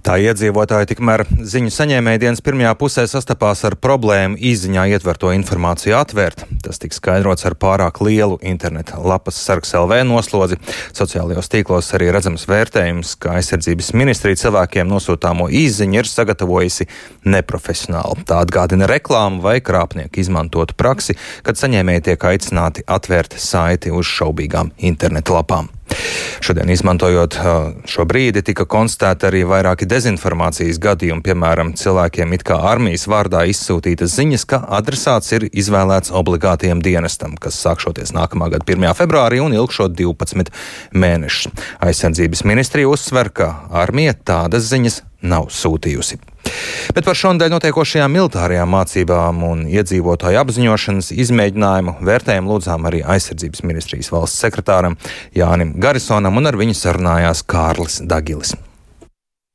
Tā 0.01 0.15
iedzīvotāji 0.17 0.89
tikmēr 0.95 1.27
ziņu 1.29 1.71
saņēmēja 1.75 2.21
dienas 2.23 2.41
pirmajā 2.45 2.71
pusē 2.81 3.03
sastapās 3.11 3.61
ar 3.69 3.75
problēmu 3.77 4.39
izziņā 4.51 4.87
ietverto 4.95 5.29
informāciju 5.37 5.97
atvērt. 5.99 6.47
Tas 6.65 6.81
tika 6.81 6.97
skaidrots 6.97 7.45
ar 7.49 7.57
pārāk 7.61 8.01
lielu 8.07 8.39
interneta 8.41 8.97
lapas 9.05 9.37
sargs 9.45 9.75
LV 9.77 9.99
noslodzi. 10.09 10.57
Sociālajos 10.97 11.53
tīklos 11.53 11.91
arī 11.99 12.09
redzams 12.17 12.47
vērtējums, 12.49 13.17
ka 13.21 13.35
aizsardzības 13.41 13.93
ministrija 14.01 14.41
cilvēkiem 14.41 14.89
nosūtāmo 14.89 15.51
izziņu 15.61 16.01
ir 16.01 16.09
sagatavojusi 16.09 16.89
neprofesionāli. 17.29 18.25
Tā 18.25 18.41
atgādina 18.47 18.89
reklāmu 18.89 19.45
vai 19.45 19.59
krāpnieku 19.61 20.25
izmantotu 20.25 20.79
praksi, 20.81 21.19
kad 21.45 21.61
saņēmēji 21.61 22.07
tiek 22.09 22.31
aicināti 22.33 22.87
atvērt 22.89 23.37
saiti 23.37 23.93
uz 23.93 24.09
šaubīgām 24.09 24.73
interneta 24.91 25.37
lapām. 25.37 25.69
Šodien, 26.41 26.71
izmantojot 26.73 27.37
šo 27.89 28.07
brīdi, 28.09 28.43
tika 28.47 28.65
konstatēti 28.71 29.29
arī 29.29 29.43
vairāki 29.49 29.89
dezinformācijas 29.91 30.81
gadījumi. 30.83 31.25
Piemēram, 31.27 31.75
cilvēkiem 31.79 32.35
it 32.37 32.47
kā 32.49 32.57
armijas 32.71 33.07
vārdā 33.11 33.45
izsūtītas 33.51 34.17
ziņas, 34.17 34.47
ka 34.51 34.63
adresāts 34.81 35.33
ir 35.37 35.49
izvēlēts 35.51 36.15
obligātiem 36.17 36.83
dienestam, 36.85 37.37
kas 37.41 37.61
sākšoties 37.61 38.15
nākamā 38.17 38.51
gada 38.55 38.67
1. 38.67 38.89
februārī 38.99 39.43
un 39.45 39.55
ilgšot 39.59 39.95
12 39.99 40.53
mēnešus. 40.97 41.53
Aizsardzības 41.85 42.45
ministrija 42.49 42.91
uzsver, 42.91 43.33
ka 43.35 43.53
armija 43.71 44.17
tādas 44.17 44.71
ziņas 44.73 45.03
nav 45.21 45.51
sūtījusi. 45.53 46.21
Bet 46.95 47.07
par 47.07 47.19
šodien 47.19 47.53
notiekošajām 47.55 48.15
militārajām 48.17 48.73
mācībām 48.75 49.45
un 49.47 49.67
iedzīvotāju 49.71 50.41
apziņošanas 50.41 51.13
izmēģinājumu 51.27 51.99
vērtējumu 52.07 52.55
lūdzām 52.55 52.89
arī 52.91 53.05
aizsardzības 53.17 53.63
ministrijas 53.67 54.11
valsts 54.15 54.43
sekretāram 54.43 54.99
Jānim 55.37 55.77
Garisonam, 55.83 56.41
un 56.41 56.51
ar 56.51 56.59
viņu 56.59 56.77
sarunājās 56.81 57.45
Kārlis 57.47 58.03
Dagilis. 58.03 58.57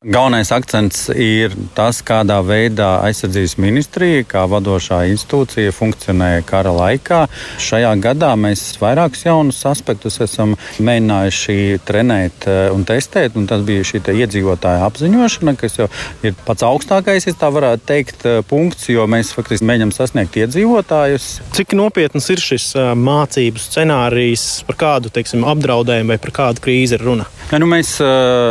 Galvenais 0.03 0.51
akcents 0.51 1.07
ir 1.15 1.53
tas, 1.73 2.01
kādā 2.05 2.35
veidā 2.43 2.99
aizsardzības 3.07 3.53
ministrija, 3.63 4.25
kā 4.27 4.41
vadošā 4.51 4.99
institūcija, 5.09 5.71
funkcionēja 5.73 6.43
kara 6.45 6.73
laikā. 6.75 7.21
Šajā 7.63 7.93
gadā 8.03 8.33
mēs 8.37 8.75
vairākus 8.77 9.23
jaunus 9.23 9.63
aspektus 9.65 10.19
esam 10.21 10.57
mēģinājuši 10.83 11.79
trenēt 11.87 12.45
eh, 12.51 12.59
un 12.75 12.83
testēt. 12.85 13.37
Un 13.39 13.47
tas 13.49 13.63
bija 13.65 13.87
šī 13.87 14.03
iedzīvotāja 14.13 14.83
apziņošana, 14.85 15.55
kas 15.63 15.79
jau 15.79 15.87
ir 16.27 16.35
pats 16.43 16.67
augstākais, 16.67 17.25
ja 17.25 17.33
tā 17.39 17.49
varētu 17.55 17.87
teikt, 17.87 18.27
eh, 18.27 18.43
punkts, 18.45 18.91
jo 18.91 19.07
mēs 19.09 19.31
faktiski 19.33 19.65
mēģinām 19.71 19.95
sasniegt 19.95 20.37
iedzīvotājus. 20.43 21.29
Cik 21.55 21.73
nopietns 21.79 22.29
ir 22.35 22.43
šis 22.43 22.67
eh, 22.75 22.91
mācību 22.99 23.63
scenārijs, 23.63 24.45
par 24.67 24.81
kādu 24.83 25.15
teiksim, 25.17 25.47
apdraudējumu 25.55 26.13
vai 26.13 26.21
par 26.27 26.35
kādu 26.43 26.67
krīzi 26.67 26.99
ir 26.99 27.07
runa? 27.09 27.31
Ja, 27.49 27.57
nu 27.61 27.67
mēs 27.69 27.97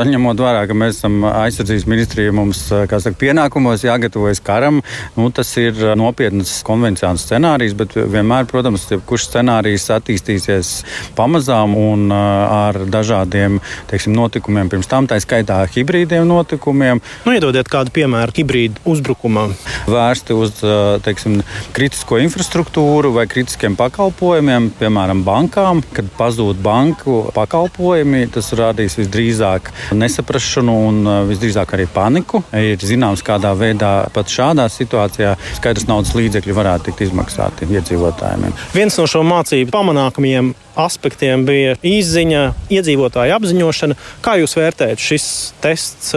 ņemot 0.07 0.39
vērā, 0.39 0.67
ka 0.71 0.75
mēs 0.79 1.01
esam 1.01 1.25
aizsardzības 1.45 1.87
ministrija 1.91 2.35
mums 2.35 2.63
saka, 2.69 3.15
pienākumos 3.21 3.85
jāgatavojas 3.87 4.43
karam. 4.45 4.81
Nu, 5.17 5.29
tas 5.35 5.51
ir 5.61 5.79
nopietns 5.99 6.57
konvencionāls 6.67 7.25
scenārijs, 7.27 7.77
bet 7.79 7.97
vienmēr, 7.97 8.49
protams, 8.51 8.87
kurš 9.09 9.29
scenārijs 9.31 9.89
attīstīsies 9.95 10.73
pamazām 11.19 11.77
un 11.79 12.09
ar 12.15 12.81
dažādiem 12.91 13.61
teiksim, 13.91 14.15
notikumiem 14.17 14.71
pirms 14.73 14.89
tam, 14.91 15.09
tā 15.11 15.19
skaitā 15.23 15.61
hibrīdiem 15.75 16.27
notikumiem. 16.29 17.03
Nu, 17.25 17.35
iedodiet 17.37 17.69
kādu 17.73 17.93
piemēru 17.95 18.35
hibrīdu 18.39 18.85
uzbrukumam. 18.89 19.55
Vērsti 19.91 20.37
uz 20.37 20.61
teiksim, 21.05 21.41
kritisko 21.77 22.19
infrastruktūru 22.23 23.15
vai 23.17 23.27
kritiskiem 23.31 23.77
pakalpojumiem, 23.79 24.71
piemēram, 24.81 25.25
bankām. 25.27 25.83
Kad 25.95 26.09
pazūd 26.19 26.61
banku 26.65 27.21
pakalpojumi, 27.37 28.27
tas 28.35 28.53
radīs 28.57 28.99
visdrīzāk 29.01 29.71
nesaprašanu 29.95 30.77
un 30.89 31.03
visdrīzāk 31.29 31.75
arī 31.77 31.87
paniku. 31.91 32.43
Ir 32.57 32.83
zināms, 32.83 33.25
kādā 33.27 33.55
veidā 33.59 33.93
pat 34.15 34.31
šādā 34.33 34.67
situācijā 34.73 35.35
skaidrs 35.59 35.89
naudas 35.91 36.15
līdzekļi 36.17 36.57
varētu 36.57 36.91
tikt 36.91 37.07
izmaksāti 37.09 37.69
iedzīvotājiem. 37.71 38.55
Viens 38.75 38.99
no 39.01 39.09
šo 39.11 39.25
mācību 39.27 39.73
pamanākumiem 39.75 40.53
aspektiem 40.81 41.45
bija 41.47 41.77
izziņa, 41.87 42.45
iedzīvotāja 42.75 43.39
apziņošana. 43.39 43.99
Kā 44.25 44.39
jūs 44.41 44.57
vērtējat 44.59 45.03
šis 45.03 45.27
tests, 45.63 46.15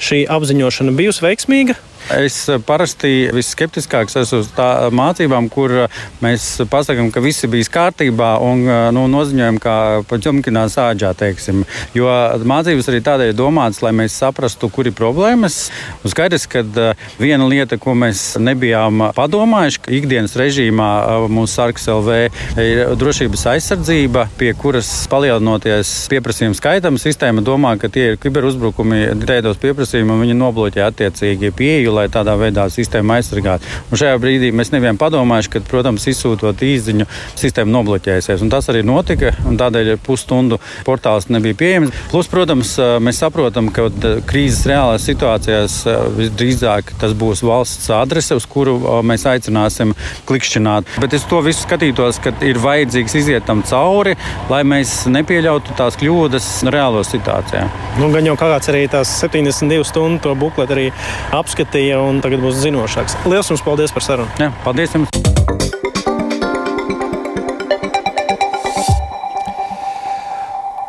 šī 0.00 0.24
apziņošana 0.32 0.94
bijusi 0.96 1.26
veiksmīga? 1.26 1.76
Es 2.12 2.36
parasti 2.66 3.30
visskeptiskāks 3.32 4.18
esmu 4.20 4.42
uz 4.42 4.50
tām 4.52 4.92
mācībām, 4.98 5.46
kur 5.52 5.72
mēs 6.20 6.44
pasakām, 6.68 7.08
ka 7.14 7.22
viss 7.24 7.46
bija 7.48 7.70
kārtībā 7.72 8.34
un 8.44 8.66
nu, 8.92 9.06
noziņojam, 9.08 9.60
kā 9.62 9.76
pa 10.08 10.18
ķumkinā 10.20 10.66
sāģā. 10.72 11.14
Teiksim. 11.16 11.62
Jo 11.96 12.10
mācības 12.44 12.90
arī 12.92 13.00
tādēļ 13.06 13.32
domātas, 13.38 13.80
lai 13.84 13.94
mēs 13.96 14.18
saprastu, 14.20 14.68
kur 14.68 14.90
ir 14.90 14.96
problēmas. 14.96 15.70
Un 16.02 16.12
skaidrs, 16.12 16.44
ka 16.50 16.64
viena 17.16 17.48
lieta, 17.48 17.78
ko 17.80 17.94
mēs 17.96 18.34
nebijām 18.42 19.06
padomājuši, 19.16 19.80
ka 19.86 19.94
ikdienas 19.96 20.36
režīmā 20.36 20.90
mūsu 21.32 21.54
sarks 21.54 21.88
LV 21.88 22.18
ir 22.60 22.94
drošības 23.00 23.46
aizsardzība, 23.54 24.26
pie 24.36 24.52
kuras 24.60 24.90
palielinoties 25.12 25.94
pieprasījumu 26.12 26.58
skaitam, 26.58 27.00
sistēma 27.00 27.44
domā, 27.44 27.74
ka 27.80 27.88
tie 27.88 28.10
ir 28.12 28.20
kiberuzbrukumi, 28.20 29.06
tēdos 29.24 29.60
pieprasījumi 29.62 30.14
un 30.14 30.24
viņi 30.26 30.38
nobloķē 30.42 30.84
attiecīgi 30.90 31.54
pieeju 31.56 31.93
lai 31.94 32.06
tādā 32.12 32.36
veidā 32.40 32.66
sistēmu 32.72 33.16
aizsargātu. 33.16 33.70
Un 33.90 34.00
šajā 34.00 34.18
brīdī 34.22 34.50
mēs 34.54 34.72
nebijām 34.74 34.98
padomājuši, 35.00 35.52
ka, 35.54 35.64
protams, 35.68 36.06
izsūtot 36.10 36.62
īziņu, 36.64 37.06
sistēma 37.38 37.72
nobloķēsies. 37.78 38.44
Un 38.44 38.52
tas 38.52 38.68
arī 38.72 38.84
notika, 38.86 39.32
un 39.48 39.58
tādēļ 39.60 39.94
pusstundu 40.04 40.60
portāls 40.86 41.30
nebija 41.32 41.58
pieejams. 41.60 41.94
Plus, 42.12 42.30
protams, 42.30 42.74
mēs 43.04 43.20
saprotam, 43.22 43.70
ka 43.74 43.88
krīzes 44.28 44.66
reālās 44.70 45.06
situācijās 45.08 45.80
visdrīzāk 46.18 46.94
tas 47.00 47.14
būs 47.18 47.44
valsts 47.46 47.90
adrese, 47.94 48.36
uz 48.38 48.46
kuru 48.50 48.76
mēs 49.06 49.26
aicināsim 49.30 49.94
klikšķināt. 50.28 50.96
Bet 51.02 51.16
es 51.16 51.26
to 51.30 51.40
visu 51.44 51.64
skatītos, 51.64 52.20
ka 52.24 52.34
ir 52.46 52.60
vajadzīgs 52.62 53.18
iziet 53.20 53.46
tam 53.48 53.62
cauri, 53.66 54.16
lai 54.50 54.62
mēs 54.66 55.04
nepieļautu 55.12 55.76
tās 55.78 55.98
kļūdas 56.00 56.48
reālo 56.74 57.04
situācijā. 57.06 57.66
Nu, 58.00 58.10
gan 58.14 58.26
jau 58.26 58.36
kāds 58.40 58.70
arī 58.72 58.86
tās 58.90 59.12
72 59.20 59.84
stundu 59.86 60.22
to 60.24 60.34
bukletu 60.38 60.74
arī 60.74 60.86
apskatīja 61.36 61.83
izpētīja 61.84 62.00
un 62.00 62.22
tagad 62.24 62.40
būs 62.40 62.62
zinošāks. 62.62 63.18
Lielas 63.28 63.50
jums 63.50 63.64
paldies 63.64 63.92
par 63.92 64.02
sarunu! 64.02 64.30
Jā, 64.40 64.52
paldies 64.64 64.94
jums! 64.94 65.08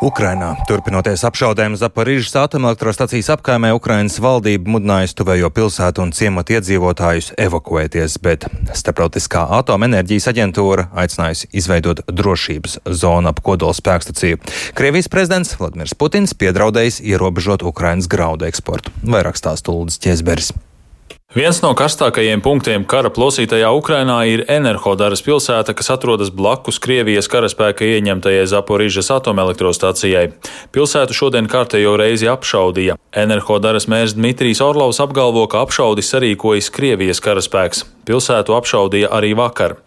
Ukrainā. 0.05 0.51
Turpinoties 0.69 1.23
apšaudēm 1.25 1.73
Zaporīžas 1.81 2.35
atomelektrostacijas 2.37 3.31
apkaimē, 3.33 3.71
Ukrainas 3.73 4.19
valdība 4.21 4.69
mudinājusi 4.75 5.15
tuvējo 5.17 5.49
pilsētu 5.49 6.03
un 6.03 6.11
ciematu 6.13 6.53
iedzīvotājus 6.53 7.31
evakuēties, 7.41 8.19
bet 8.21 8.45
Starptautiskā 8.69 9.47
atomenerģijas 9.63 10.29
aģentūra 10.29 10.85
aicinājusi 10.93 11.49
izveidot 11.57 12.03
drošības 12.05 12.77
zonu 12.85 13.33
ap 13.33 13.41
kodola 13.41 13.73
spēkstaciju. 13.73 14.43
Krievijas 14.77 15.09
prezidents 15.09 15.57
Vladimirs 15.57 15.97
Putins 15.97 16.37
piedraudējis 16.37 17.01
ierobežot 17.01 17.65
Ukrainas 17.65 18.05
graudu 18.05 18.45
eksportu. 18.45 18.93
Vairāk 19.01 19.41
stāstu 19.41 19.73
Lūdzu 19.73 20.05
Ķēzberis. 20.05 20.53
Viens 21.35 21.57
no 21.59 21.73
karstākajiem 21.75 22.39
punktiem 22.39 22.85
kara 22.87 23.09
plosītajā 23.11 23.67
Ukrainā 23.75 24.21
ir 24.31 24.45
Enerhodaras 24.47 25.19
pilsēta, 25.19 25.73
kas 25.75 25.89
atrodas 25.91 26.29
blakus 26.31 26.77
Krievijas 26.79 27.27
karaspēka 27.27 27.83
ieņemtajai 27.83 28.45
Zaporīžas 28.53 29.11
atomelektrostacijai. 29.17 30.29
Pilsētu 30.71 31.17
šodien 31.17 31.49
kārtējo 31.51 31.97
reizi 31.99 32.31
apšaudīja. 32.31 32.95
Enerhodaras 33.11 33.89
mērs 33.91 34.15
Dmitrijs 34.15 34.63
Orlovs 34.63 35.01
apgalvo, 35.03 35.43
ka 35.51 35.65
apšaudi 35.67 36.07
sarīkojas 36.07 36.71
Krievijas 36.71 37.19
karaspēks. 37.19 37.83
Pilsētu 38.05 38.53
apšaudīja 38.53 39.09
arī 39.17 39.31
vakar. 39.35 39.79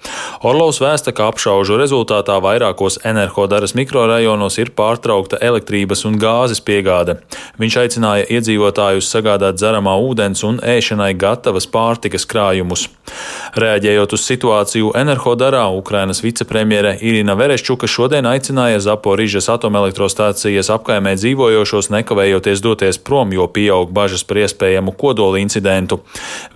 Orlovs 0.43 0.81
vēsta, 0.83 1.13
ka 1.15 1.29
apšaužu 1.31 1.77
rezultātā 1.79 2.39
vairākos 2.43 2.99
Enerhodaras 3.07 3.77
mikrorajonos 3.79 4.59
ir 4.59 4.73
pārtraukta 4.75 5.39
elektrības 5.49 6.03
un 6.09 6.19
gāzes 6.19 6.61
piegāde. 6.61 7.21
Viņš 7.63 7.77
aicināja 7.85 8.27
iedzīvotājus 8.37 9.11
sagādāt 9.13 9.61
dzeramā 9.61 9.95
ūdens 10.03 10.43
un 10.49 10.59
ēšanai 10.59 11.13
gatavas 11.39 11.69
pārtikas 11.71 12.27
krājumus. 12.27 12.89
Reaģējot 13.59 14.13
uz 14.17 14.25
situāciju 14.27 14.91
Enerhodarā, 14.99 15.65
Ukrainas 15.73 16.21
vicepremjere 16.25 16.97
Irina 17.01 17.37
Vereščuka 17.39 17.89
šodien 17.89 18.27
aicināja 18.29 18.83
Zaporižas 18.83 19.49
atomelektrostācijas 19.55 20.71
apkaimē 20.75 21.15
dzīvojošos 21.17 21.91
nekavējoties 21.95 22.63
doties 22.65 22.99
prom, 22.99 23.33
jo 23.33 23.47
pieaug 23.49 23.93
bažas 23.95 24.27
par 24.29 24.43
iespējamu 24.43 24.95
kodoli 24.99 25.43
incidentu. 25.47 26.03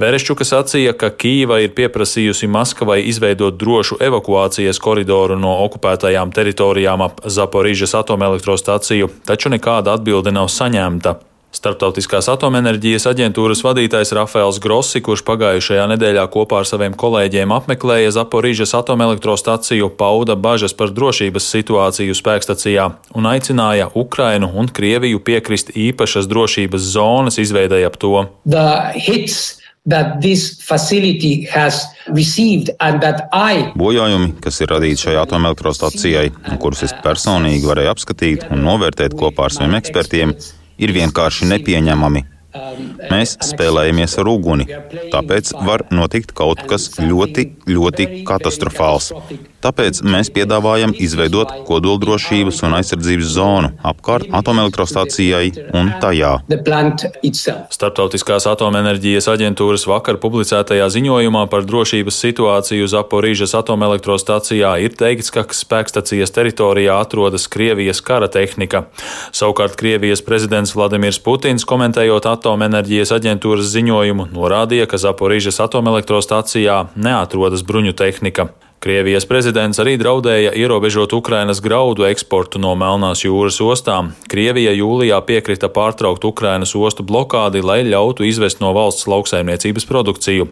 Vereščuka 0.02 0.46
sacīja, 0.46 0.96
ka 0.98 1.12
Kīva 1.14 1.62
ir 1.62 1.74
pieprasījusi 1.78 2.50
Maskavai 2.50 3.00
izveidot 3.08 3.56
drošu 3.58 4.00
evakuācijas 4.02 4.82
koridoru 4.82 5.38
no 5.40 5.56
okupētajām 5.68 6.34
teritorijām 6.34 7.06
ap 7.08 7.22
Zaporižas 7.24 7.94
atomelektrostāciju, 8.02 9.12
taču 9.26 9.52
nekāda 9.54 9.96
atbilde 9.96 10.34
nav 10.34 10.50
saņemta. 10.52 11.20
Startautiskās 11.52 12.30
atomenerģijas 12.32 13.04
aģentūras 13.10 13.60
vadītājs 13.60 14.14
Rafaels 14.16 14.56
Grossi, 14.64 15.02
kurš 15.04 15.20
pagājušajā 15.28 15.82
nedēļā 15.90 16.22
kopā 16.32 16.62
ar 16.62 16.68
saviem 16.68 16.94
kolēģiem 16.96 17.52
apmeklēja 17.52 18.14
Zaporīžas 18.16 18.72
atomelektrostaciju, 18.78 19.90
pauda 20.00 20.32
bažas 20.32 20.72
par 20.72 20.94
drošības 20.96 21.48
situāciju 21.52 22.16
spēkstacijā 22.16 22.86
un 23.12 23.28
aicināja 23.28 23.90
Ukrainu 23.92 24.48
un 24.48 24.70
Krieviju 24.72 25.20
piekrist 25.20 25.74
īpašas 25.76 26.30
drošības 26.30 26.86
zonas 26.94 27.36
izveidai 27.42 27.82
ap 27.84 28.00
to. 28.00 28.24
Bojājumi, 33.76 34.32
kas 34.40 34.62
ir 34.64 34.72
radīti 34.72 35.04
šai 35.04 35.18
atomelektrostacijai, 35.26 36.32
un 36.48 36.64
kurus 36.64 36.86
es 36.88 36.96
personīgi 37.04 37.68
varēju 37.68 37.92
apskatīt 37.92 38.48
un 38.48 38.64
novērtēt 38.70 39.18
kopā 39.18 39.50
ar 39.50 39.56
saviem 39.58 39.76
ekspertiem, 39.82 40.36
ir 40.82 40.94
vienkārši 40.96 41.48
nepieņemami. 41.54 42.24
Mēs 43.08 43.38
spēlējamies 43.48 44.18
ar 44.20 44.28
uguni, 44.28 44.66
tāpēc 45.12 45.54
var 45.64 45.86
notikt 45.94 46.34
kaut 46.36 46.60
kas 46.68 46.90
ļoti, 47.00 47.46
ļoti 47.70 48.08
katastrofāls. 48.28 49.12
Tāpēc 49.62 50.00
mēs 50.02 50.30
piedāvājam 50.34 50.90
izveidot 50.98 51.52
kodoldrošības 51.68 52.62
un 52.66 52.74
aizsardzības 52.80 53.28
zonu 53.30 53.70
apkārt 53.86 54.32
atomelektrostacijai 54.34 55.52
un 55.78 55.92
tajā. 56.02 56.32
Startautiskās 57.72 58.48
atomenerģijas 58.50 59.28
aģentūras 59.30 59.86
vakar 59.86 60.18
publicētajā 60.22 60.88
ziņojumā 60.96 61.44
par 61.52 61.66
drošības 61.68 62.18
situāciju 62.24 62.88
Zaporīžas 62.90 63.54
atomelektrostacijā 63.60 64.72
ir 64.82 64.96
teikts, 64.98 65.30
ka 65.34 65.46
spēkstacijas 65.46 66.34
teritorijā 66.34 66.98
atrodas 66.98 67.46
Krievijas 67.52 68.02
kara 68.02 68.26
tehnika. 68.32 68.88
Savukārt 69.30 69.78
Krievijas 69.78 70.24
prezidents 70.26 70.74
Vladimirs 70.74 71.22
Putins, 71.22 71.66
komentējot 71.68 72.26
atomenerģijas 72.32 73.14
aģentūras 73.20 73.70
ziņojumu, 73.76 74.32
norādīja, 74.34 74.90
ka 74.90 74.98
Zaporīžas 75.06 75.62
atomelektrostacijā 75.68 76.82
neatrodas 76.98 77.62
bruņu 77.66 77.94
tehnika. 78.02 78.50
Krievijas 78.82 79.28
prezidents 79.30 79.78
arī 79.78 79.92
draudēja 79.94 80.56
ierobežot 80.58 81.12
Ukrainas 81.14 81.60
graudu 81.62 82.02
eksportu 82.08 82.58
no 82.58 82.72
Melnās 82.74 83.20
jūras 83.22 83.60
ostām. 83.62 84.08
Krievija 84.26 84.72
jūlijā 84.74 85.20
piekrita 85.22 85.68
pārtraukt 85.70 86.26
Ukrainas 86.26 86.74
ostu 86.74 87.06
blokādi, 87.06 87.62
lai 87.62 87.84
ļautu 87.86 88.26
izvest 88.26 88.58
no 88.58 88.72
valsts 88.74 89.06
lauksaimniecības 89.06 89.86
produkciju. 89.86 90.48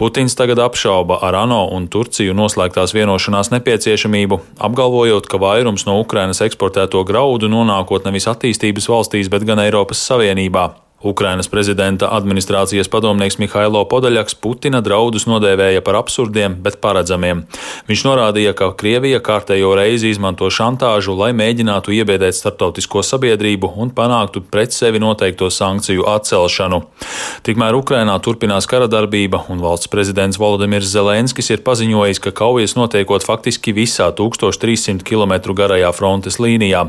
Putins 0.00 0.38
tagad 0.40 0.64
apšauba 0.64 1.20
ar 1.20 1.36
ANO 1.42 1.66
un 1.76 1.90
Turciju 1.92 2.32
noslēgtās 2.40 2.96
vienošanās 2.96 3.52
nepieciešamību, 3.52 4.40
apgalvojot, 4.56 5.28
ka 5.28 5.36
vairums 5.44 5.84
no 5.84 6.00
Ukrainas 6.00 6.40
eksportēto 6.48 7.04
graudu 7.04 7.52
nonākot 7.52 8.08
nevis 8.08 8.30
attīstības 8.32 8.88
valstīs, 8.88 9.28
bet 9.28 9.44
gan 9.44 9.60
Eiropas 9.68 10.00
Savienībā. 10.08 10.85
Ukrainas 11.04 11.48
prezidenta 11.48 12.08
administrācijas 12.16 12.88
padomnieks 12.88 13.36
Mihailo 13.36 13.82
Podaļaks 13.84 14.38
Putina 14.40 14.80
draudus 14.80 15.26
nodēvēja 15.28 15.82
par 15.84 15.98
absurdiem, 16.00 16.54
bet 16.64 16.78
paredzamiem. 16.80 17.42
Viņš 17.84 18.04
norādīja, 18.06 18.54
ka 18.56 18.70
Krievija 18.80 19.20
kārtējo 19.20 19.74
reizi 19.76 20.08
izmanto 20.14 20.48
šantāžu, 20.48 21.12
lai 21.20 21.34
mēģinātu 21.36 21.92
iebiedēt 21.98 22.38
starptautisko 22.38 23.02
sabiedrību 23.04 23.74
un 23.76 23.92
panāktu 23.92 24.40
pret 24.40 24.72
sevi 24.72 25.02
noteikto 25.02 25.50
sankciju 25.52 26.06
atcelšanu. 26.14 26.80
Tikmēr 27.44 27.76
Ukrainā 27.76 28.16
turpinās 28.24 28.64
kara 28.64 28.88
darbība, 28.88 29.42
un 29.52 29.60
valsts 29.60 29.92
prezidents 29.92 30.40
Volodimirs 30.40 30.88
Zelenskis 30.88 31.52
ir 31.52 31.60
paziņojis, 31.66 32.22
ka 32.24 32.32
kaujas 32.32 32.72
notiekot 32.80 33.26
faktiski 33.28 33.76
visā 33.76 34.08
1300 34.16 35.04
km 35.04 35.52
garajā 35.52 35.92
frontes 35.92 36.40
līnijā. 36.40 36.86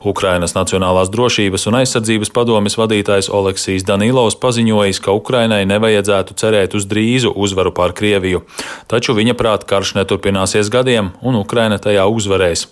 Ukrainas 0.00 0.56
Nacionālās 0.56 1.12
drošības 1.12 1.68
un 1.68 1.80
aizsardzības 1.84 2.32
padomes 2.32 2.80
vadītājs 2.80 3.28
Ole 3.28 3.49
Aleksijs 3.50 3.82
Danilovs 3.82 4.36
paziņojis, 4.38 5.00
ka 5.02 5.10
Ukrainai 5.16 5.64
nevajadzētu 5.66 6.36
cerēt 6.38 6.76
uz 6.78 6.84
drīzu 6.86 7.32
uzvaru 7.34 7.72
pār 7.74 7.90
Krieviju, 7.98 8.44
taču 8.86 9.16
viņa 9.16 9.34
prāt 9.34 9.64
karš 9.66 9.96
neturpināsies 9.98 10.70
gadiem, 10.70 11.10
un 11.26 11.34
Ukraina 11.40 11.80
tajā 11.82 12.04
uzvarēs. 12.06 12.68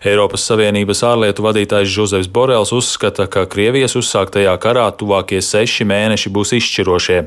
Eiropas 0.00 0.46
Savienības 0.48 1.04
ārlietu 1.04 1.44
vadītājs 1.44 1.92
Žozefs 1.92 2.30
Borels 2.32 2.72
uzskata, 2.72 3.26
ka 3.28 3.44
Krievijas 3.44 3.98
uzsāktajā 4.00 4.56
karā 4.64 4.86
tuvākie 4.96 5.42
seši 5.44 5.84
mēneši 5.92 6.32
būs 6.32 6.54
izšķirošie. 6.56 7.20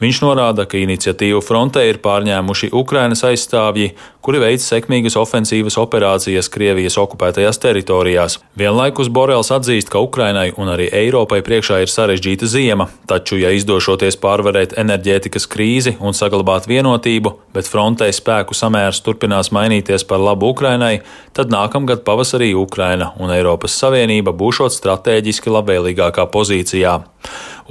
Viņš 0.00 0.22
norāda, 0.24 0.64
ka 0.64 0.80
iniciatīvu 0.80 1.44
frontē 1.44 1.84
ir 1.90 2.00
pārņēmuši 2.00 2.72
Ukrainas 2.72 3.26
aizstāvji, 3.28 3.92
kuri 4.28 4.42
veic 4.42 4.60
sekmīgas 4.60 5.14
ofensīvas 5.16 5.78
operācijas 5.80 6.50
Krievijas 6.52 6.98
okupētajās 7.00 7.62
teritorijās. 7.62 8.34
Vienlaikus 8.60 9.08
Borels 9.08 9.48
atzīst, 9.56 9.88
ka 9.88 10.02
Ukrainai 10.04 10.50
un 10.60 10.68
arī 10.68 10.90
Eiropai 10.92 11.38
priekšā 11.46 11.78
ir 11.80 11.88
sarežģīta 11.88 12.44
ziema, 12.52 12.90
taču, 13.08 13.38
ja 13.40 13.54
izdošoties 13.56 14.20
pārvarēt 14.20 14.76
enerģētikas 14.84 15.48
krīzi 15.48 15.94
un 16.04 16.12
saglabāt 16.12 16.68
vienotību, 16.68 17.32
bet 17.56 17.72
frontē 17.72 18.10
spēku 18.12 18.52
samērs 18.52 19.00
turpinās 19.08 19.48
mainīties 19.48 20.04
par 20.04 20.20
labu 20.20 20.52
Ukrainai, 20.52 20.98
tad 21.32 21.48
nākamgad 21.48 22.04
pavasarī 22.04 22.52
Ukraina 22.52 23.14
un 23.16 23.32
Eiropas 23.32 23.80
Savienība 23.80 24.36
būšot 24.36 24.76
strateģiski 24.76 25.56
labvēlīgākā 25.56 26.28
pozīcijā. 26.28 26.98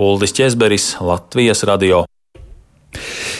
Uldis 0.02 0.34
Česberis, 0.34 0.96
Latvijas 1.06 1.68
radio. 1.70 2.08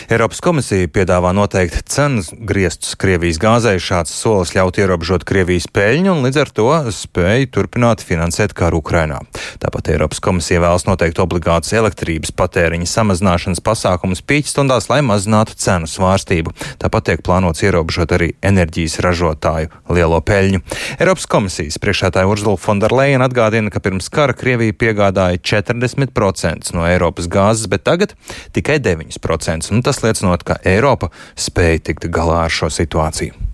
Eiropas 0.08 0.40
komisija 0.40 0.88
piedāvā 0.88 1.34
noteikt 1.36 1.90
cenas 1.92 2.30
griestus 2.32 2.94
Krievijas 2.96 3.42
gāzei. 3.44 3.76
Šāds 3.76 4.14
solis 4.16 4.54
ļaut 4.56 4.78
ierobežot 4.80 5.26
Krievijas 5.28 5.66
peļņu 5.76 6.14
un 6.14 6.22
līdz 6.24 6.38
ar 6.46 6.52
to 6.56 6.68
spēju 6.96 7.50
turpināt 7.52 8.06
finansēt 8.08 8.54
karu 8.56 8.80
Ukrainā. 8.80 9.18
Tāpat 9.60 9.90
Eiropas 9.92 10.22
komisija 10.24 10.62
vēlas 10.64 10.88
noteikt 10.88 11.20
obligātus 11.20 11.76
elektrības 11.76 12.32
patēriņa 12.40 12.88
samazināšanas 12.88 13.60
pasākumus 13.66 14.24
pīķstundās, 14.24 14.88
lai 14.88 15.02
mazinātu 15.04 15.58
cenu 15.60 15.92
svārstību. 15.92 16.56
Tāpat 16.80 17.10
tiek 17.12 17.26
plānots 17.28 17.66
ierobežot 17.68 18.16
arī 18.16 18.32
enerģijas 18.40 19.02
ražotāju 19.04 19.74
lielo 19.92 20.22
peļņu. 20.24 20.64
Eiropas 21.02 21.28
komisijas 21.28 21.82
priekšētāja 21.84 22.32
Urzula 22.32 22.56
Fonderleina 22.56 23.28
atgādina, 23.28 23.68
ka 23.76 23.84
pirms 23.84 24.08
kara 24.08 24.32
Krievija 24.32 24.72
piegādāja 24.72 25.44
40% 25.52 26.72
no 26.80 26.88
Eiropas 26.88 27.28
gāzes, 27.28 27.68
bet 27.68 27.84
tagad 27.92 28.16
tikai 28.56 28.80
9%. 28.80 29.97
Tas 29.98 30.04
liecinot, 30.06 30.44
ka 30.46 30.60
Eiropa 30.62 31.08
spēja 31.34 31.80
tikt 31.90 32.06
galā 32.14 32.44
ar 32.46 32.54
šo 32.54 32.70
situāciju. 32.70 33.47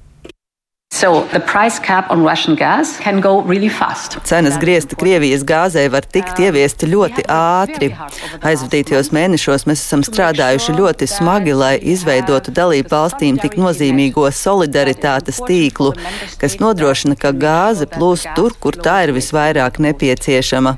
So 0.93 1.25
really 3.47 3.69
Cenas 4.23 4.57
griezti 4.61 4.95
Krievijas 4.95 5.41
gāzei 5.41 5.87
var 5.89 6.05
tikt 6.05 6.37
ieviesti 6.37 6.85
ļoti 6.91 7.23
ātri. 7.33 7.87
Aizvadītajos 8.45 9.09
mēnešos 9.15 9.65
mēs 9.65 9.81
esam 9.81 10.03
strādājuši 10.05 10.75
ļoti 10.77 11.07
smagi, 11.09 11.55
lai 11.57 11.71
izveidotu 11.81 12.53
dalību 12.53 12.93
valstīm 12.93 13.39
tik 13.41 13.57
nozīmīgo 13.57 14.27
solidaritātes 14.37 15.41
tīklu, 15.47 15.95
kas 16.37 16.59
nodrošina, 16.61 17.17
ka 17.17 17.33
gāze 17.33 17.89
plūst 17.89 18.29
tur, 18.37 18.53
kur 18.61 18.77
tā 18.77 18.99
ir 19.07 19.15
visvairāk 19.17 19.81
nepieciešama. 19.81 20.75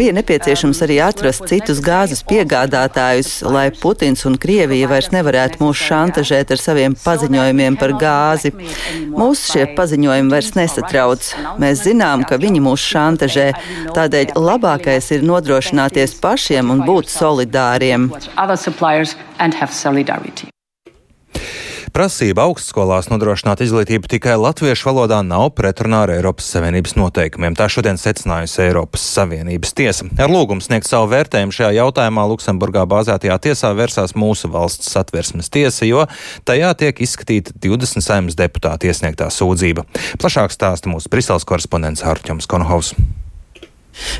Bija 0.00 0.16
nepieciešams 0.18 0.82
arī 0.88 0.98
atrast 1.06 1.46
citus 1.52 1.78
gāzes 1.86 2.24
piegādātājus, 2.26 3.30
lai 3.46 3.68
Putins 3.78 4.26
un 4.26 4.40
Krievija 4.42 4.90
vairs 4.90 5.12
nevarētu 5.14 5.62
mūs 5.62 5.86
šantažēt 5.86 6.50
ar 6.50 6.66
saviem 6.66 6.98
paziņojumiem 6.98 7.78
par 7.78 7.94
gāzi. 8.02 8.54
Mūs 9.12 9.51
šie 9.52 9.66
paziņojumi 9.76 10.32
vairs 10.32 10.54
nesatrauc. 10.58 11.28
Mēs 11.62 11.84
zinām, 11.86 12.24
ka 12.28 12.40
viņi 12.42 12.62
mūs 12.64 12.86
šantažē. 12.92 13.48
Tādēļ 13.96 14.34
labākais 14.38 15.12
ir 15.16 15.26
nodrošināties 15.28 16.16
pašiem 16.22 16.72
un 16.74 16.84
būt 16.88 17.12
solidāriem. 17.12 18.10
Prasība 21.92 22.46
augstskolās 22.48 23.10
nodrošināt 23.12 23.60
izglītību 23.66 24.08
tikai 24.08 24.38
latviešu 24.40 24.86
valodā 24.88 25.18
nav 25.26 25.50
pretrunā 25.52 25.98
ar 26.06 26.14
Eiropas 26.14 26.46
Savienības 26.54 26.94
noteikumiem. 26.96 27.52
Tā 27.52 27.66
šodien 27.68 28.00
secinājusi 28.00 28.62
Eiropas 28.64 29.04
Savienības 29.12 29.74
tiesa. 29.76 30.08
Ar 30.16 30.32
lūgumu 30.32 30.64
sniegt 30.64 30.88
savu 30.88 31.10
vērtējumu 31.12 31.52
šajā 31.52 31.74
jautājumā 31.82 32.24
Luksemburgā 32.32 32.86
bāzētajā 32.88 33.36
tiesā 33.44 33.74
vērsās 33.76 34.16
mūsu 34.16 34.48
valsts 34.54 34.88
satversmes 34.88 35.52
tiesa, 35.52 35.84
jo 35.84 36.06
tajā 36.48 36.72
tiek 36.80 37.04
izskatīta 37.04 37.52
20 37.60 38.08
saimnes 38.08 38.40
deputāta 38.40 38.88
iesniegtā 38.88 39.28
sūdzība. 39.28 39.84
Plašāk 40.16 40.56
stāsta 40.56 40.88
mūsu 40.88 41.12
Briseles 41.12 41.44
korespondents 41.44 42.08
Arķums 42.08 42.48
Konhovs. 42.48 42.96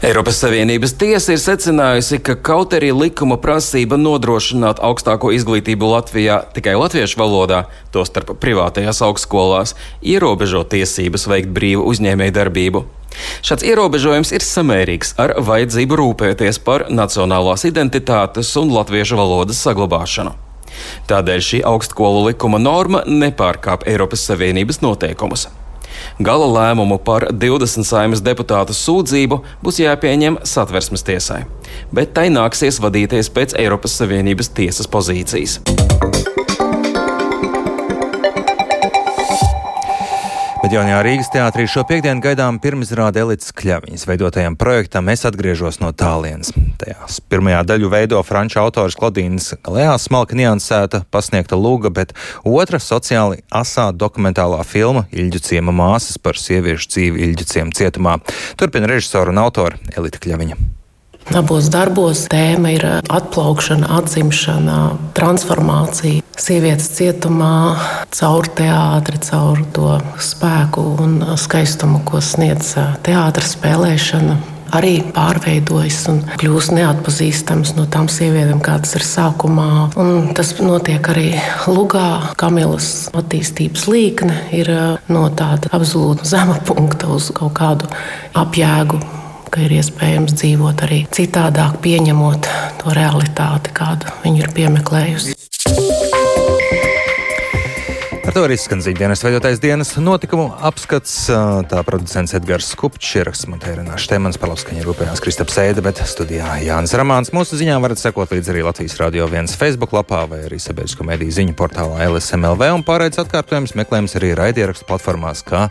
Eiropas 0.04 0.36
Savienības 0.42 0.92
tiesa 1.00 1.32
ir 1.32 1.40
secinājusi, 1.40 2.18
ka 2.24 2.34
kaut 2.36 2.74
arī 2.76 2.90
likuma 2.92 3.38
prasība 3.40 3.96
nodrošināt 3.96 4.82
augstāko 4.84 5.30
izglītību 5.32 5.88
Latvijā 5.94 6.42
tikai 6.52 6.74
latviešu 6.76 7.20
valodā, 7.20 7.62
tostarp 7.94 8.34
privātajās 8.42 9.00
augstskolās, 9.06 9.72
ierobežo 10.04 10.64
tiesības 10.68 11.24
veikt 11.30 11.54
brīvu 11.56 11.86
uzņēmēju 11.92 12.36
darbību. 12.36 12.84
Šāds 13.44 13.64
ierobežojums 13.68 14.32
ir 14.36 14.44
samērīgs 14.44 15.14
ar 15.20 15.36
vajadzību 15.44 16.00
rūpēties 16.00 16.60
par 16.66 16.88
nacionālās 16.92 17.64
identitātes 17.68 18.52
un 18.60 18.72
latviešu 18.74 19.20
valodas 19.20 19.60
saglabāšanu. 19.64 20.36
Tādēļ 21.08 21.42
šī 21.48 21.64
augstskolu 21.68 22.26
likuma 22.30 22.60
norma 22.60 23.04
nepārkāp 23.08 23.86
Eiropas 23.88 24.24
Savienības 24.28 24.80
noteikumus. 24.84 25.48
Gala 26.20 26.48
lēmumu 26.50 26.98
par 27.04 27.28
20 27.32 27.86
saimas 27.88 28.22
deputātu 28.24 28.76
sūdzību 28.76 29.40
būs 29.64 29.82
jāpieņem 29.82 30.42
satversmes 30.48 31.06
tiesai, 31.06 31.42
bet 31.94 32.14
tai 32.16 32.28
nāksies 32.34 32.80
vadīties 32.82 33.32
pēc 33.34 33.56
Eiropas 33.62 33.98
Savienības 34.00 34.52
tiesas 34.56 34.90
pozīcijas. 34.90 35.60
Jaunajā 40.72 40.98
Rīgas 41.04 41.28
teātrī 41.32 41.64
šo 41.68 41.82
piekdienu 41.84 42.22
gaidām 42.24 42.56
pirmizrāde 42.62 43.20
Elites 43.20 43.52
Kļaviņas 43.56 44.06
veidotajam 44.08 44.56
projektam 44.56 45.10
Es 45.12 45.26
atgriežos 45.28 45.80
no 45.82 45.90
tālienes. 45.92 46.52
Tajās 46.80 47.20
pirmajā 47.28 47.60
daļu 47.68 47.90
veido 47.92 48.20
franču 48.24 48.62
autors 48.62 48.96
Klodīnas 48.96 49.52
Lējā 49.68 49.94
smalka 50.00 50.38
niansēta 50.38 51.04
pasniegta 51.12 51.58
lūga, 51.60 51.92
bet 51.92 52.16
otra 52.48 52.80
sociāli 52.80 53.42
asā 53.52 53.90
dokumentālā 53.92 54.62
filma 54.64 55.04
Ilģu 55.12 55.44
ciema 55.52 55.76
māsas 55.76 56.16
par 56.16 56.40
sieviešu 56.40 56.94
dzīvi 56.94 57.26
Ilģu 57.28 57.50
ciema 57.52 57.76
cietumā. 57.76 58.20
Turpina 58.56 58.88
režisora 58.88 59.34
un 59.34 59.42
autora 59.44 59.76
Elita 59.92 60.22
Kļaviņa. 60.24 60.81
Abos 61.32 61.70
darbos 61.72 62.26
tēma 62.28 62.74
ir 62.74 62.82
atplaukšana, 63.08 63.88
atzimšana, 63.96 64.78
transformācija. 65.16 66.20
Sievietes 66.36 66.90
cietumā 66.92 67.78
caur 68.12 68.48
teātri, 68.52 69.20
caur 69.24 69.62
to 69.72 69.94
spēku 70.20 70.84
un 71.00 71.14
skaistumu, 71.40 72.02
ko 72.04 72.20
sniedz 72.20 72.74
teātris 73.06 73.54
spēlēšana. 73.56 74.36
Arī 74.76 74.98
pārveidojas 75.12 75.98
un 76.12 76.20
kļūst 76.40 76.74
neatpazīstams 76.76 77.74
no 77.76 77.86
tām 77.92 78.10
sievietēm, 78.12 78.60
kādas 78.64 78.92
ir 78.96 79.04
sākumā. 79.04 79.70
Un 80.00 80.30
tas 80.36 80.52
notiek 80.60 81.08
arī 81.12 81.26
Lugā. 81.64 82.34
Kamilas 82.40 83.08
attīstības 83.16 83.88
līkne 83.88 84.36
ir 84.56 84.72
no 85.12 85.26
tāda 85.32 85.72
absolūta 85.72 86.28
zema 86.34 86.60
punkta 86.68 87.08
uz 87.16 87.32
kaut 87.36 87.56
kādu 87.60 87.88
apjēgu 88.36 89.00
ka 89.52 89.60
ir 89.66 89.74
iespējams 89.76 90.36
dzīvot 90.40 90.86
arī 90.86 91.02
citādāk, 91.12 91.76
pieņemot 91.84 92.48
to 92.80 92.96
realitāti, 92.96 93.74
kādu 93.76 94.14
viņa 94.24 94.46
ir 94.46 94.54
piemeklējusi. 94.56 95.36
Ar 98.32 98.38
to 98.40 98.46
arī 98.48 98.54
skan 98.56 98.80
ziņdienas 98.80 99.20
veidotais 99.26 99.58
dienas 99.60 99.90
notikumu 100.00 100.54
apskats. 100.64 101.26
Tā 101.68 101.82
producents 101.84 102.32
Edgars 102.32 102.70
Kupčs 102.80 103.10
ieraksts 103.20 103.44
Montērinā 103.44 103.98
Štemans 104.00 104.40
Palavskaņa 104.40 104.86
rūpējās 104.86 105.20
Kristaps 105.20 105.58
Sēde, 105.58 105.84
bet 105.84 106.00
studijā 106.08 106.54
Jānis 106.64 106.96
Ramāns. 106.96 107.28
Mūsu 107.36 107.60
ziņām 107.60 107.84
varat 107.84 108.00
sekot 108.00 108.32
līdz 108.32 108.48
arī 108.54 108.64
Latvijas 108.64 108.96
Radio 109.02 109.28
1 109.28 109.52
Facebook 109.60 109.92
lapā 109.92 110.22
vai 110.30 110.46
arī 110.46 110.56
sabiedrisko 110.64 111.04
mediju 111.04 111.36
ziņu 111.42 111.52
portālā 111.60 112.06
LSMLV 112.08 112.72
un 112.72 112.88
pārējais 112.88 113.20
atkārtojums 113.20 113.76
meklējums 113.76 114.16
arī 114.16 114.32
raidierakstu 114.40 114.88
platformās 114.88 115.44
kā 115.44 115.66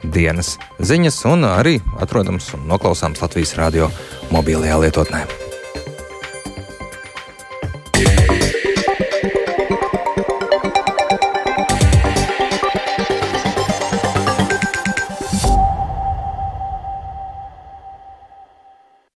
dienas 0.00 0.54
ziņas 0.80 1.20
un 1.28 1.44
arī 1.50 1.82
atrodams 2.00 2.48
un 2.56 2.64
noklausāms 2.72 3.20
Latvijas 3.20 3.58
radio 3.60 3.92
mobilajā 4.32 4.86
lietotnē. 4.86 5.45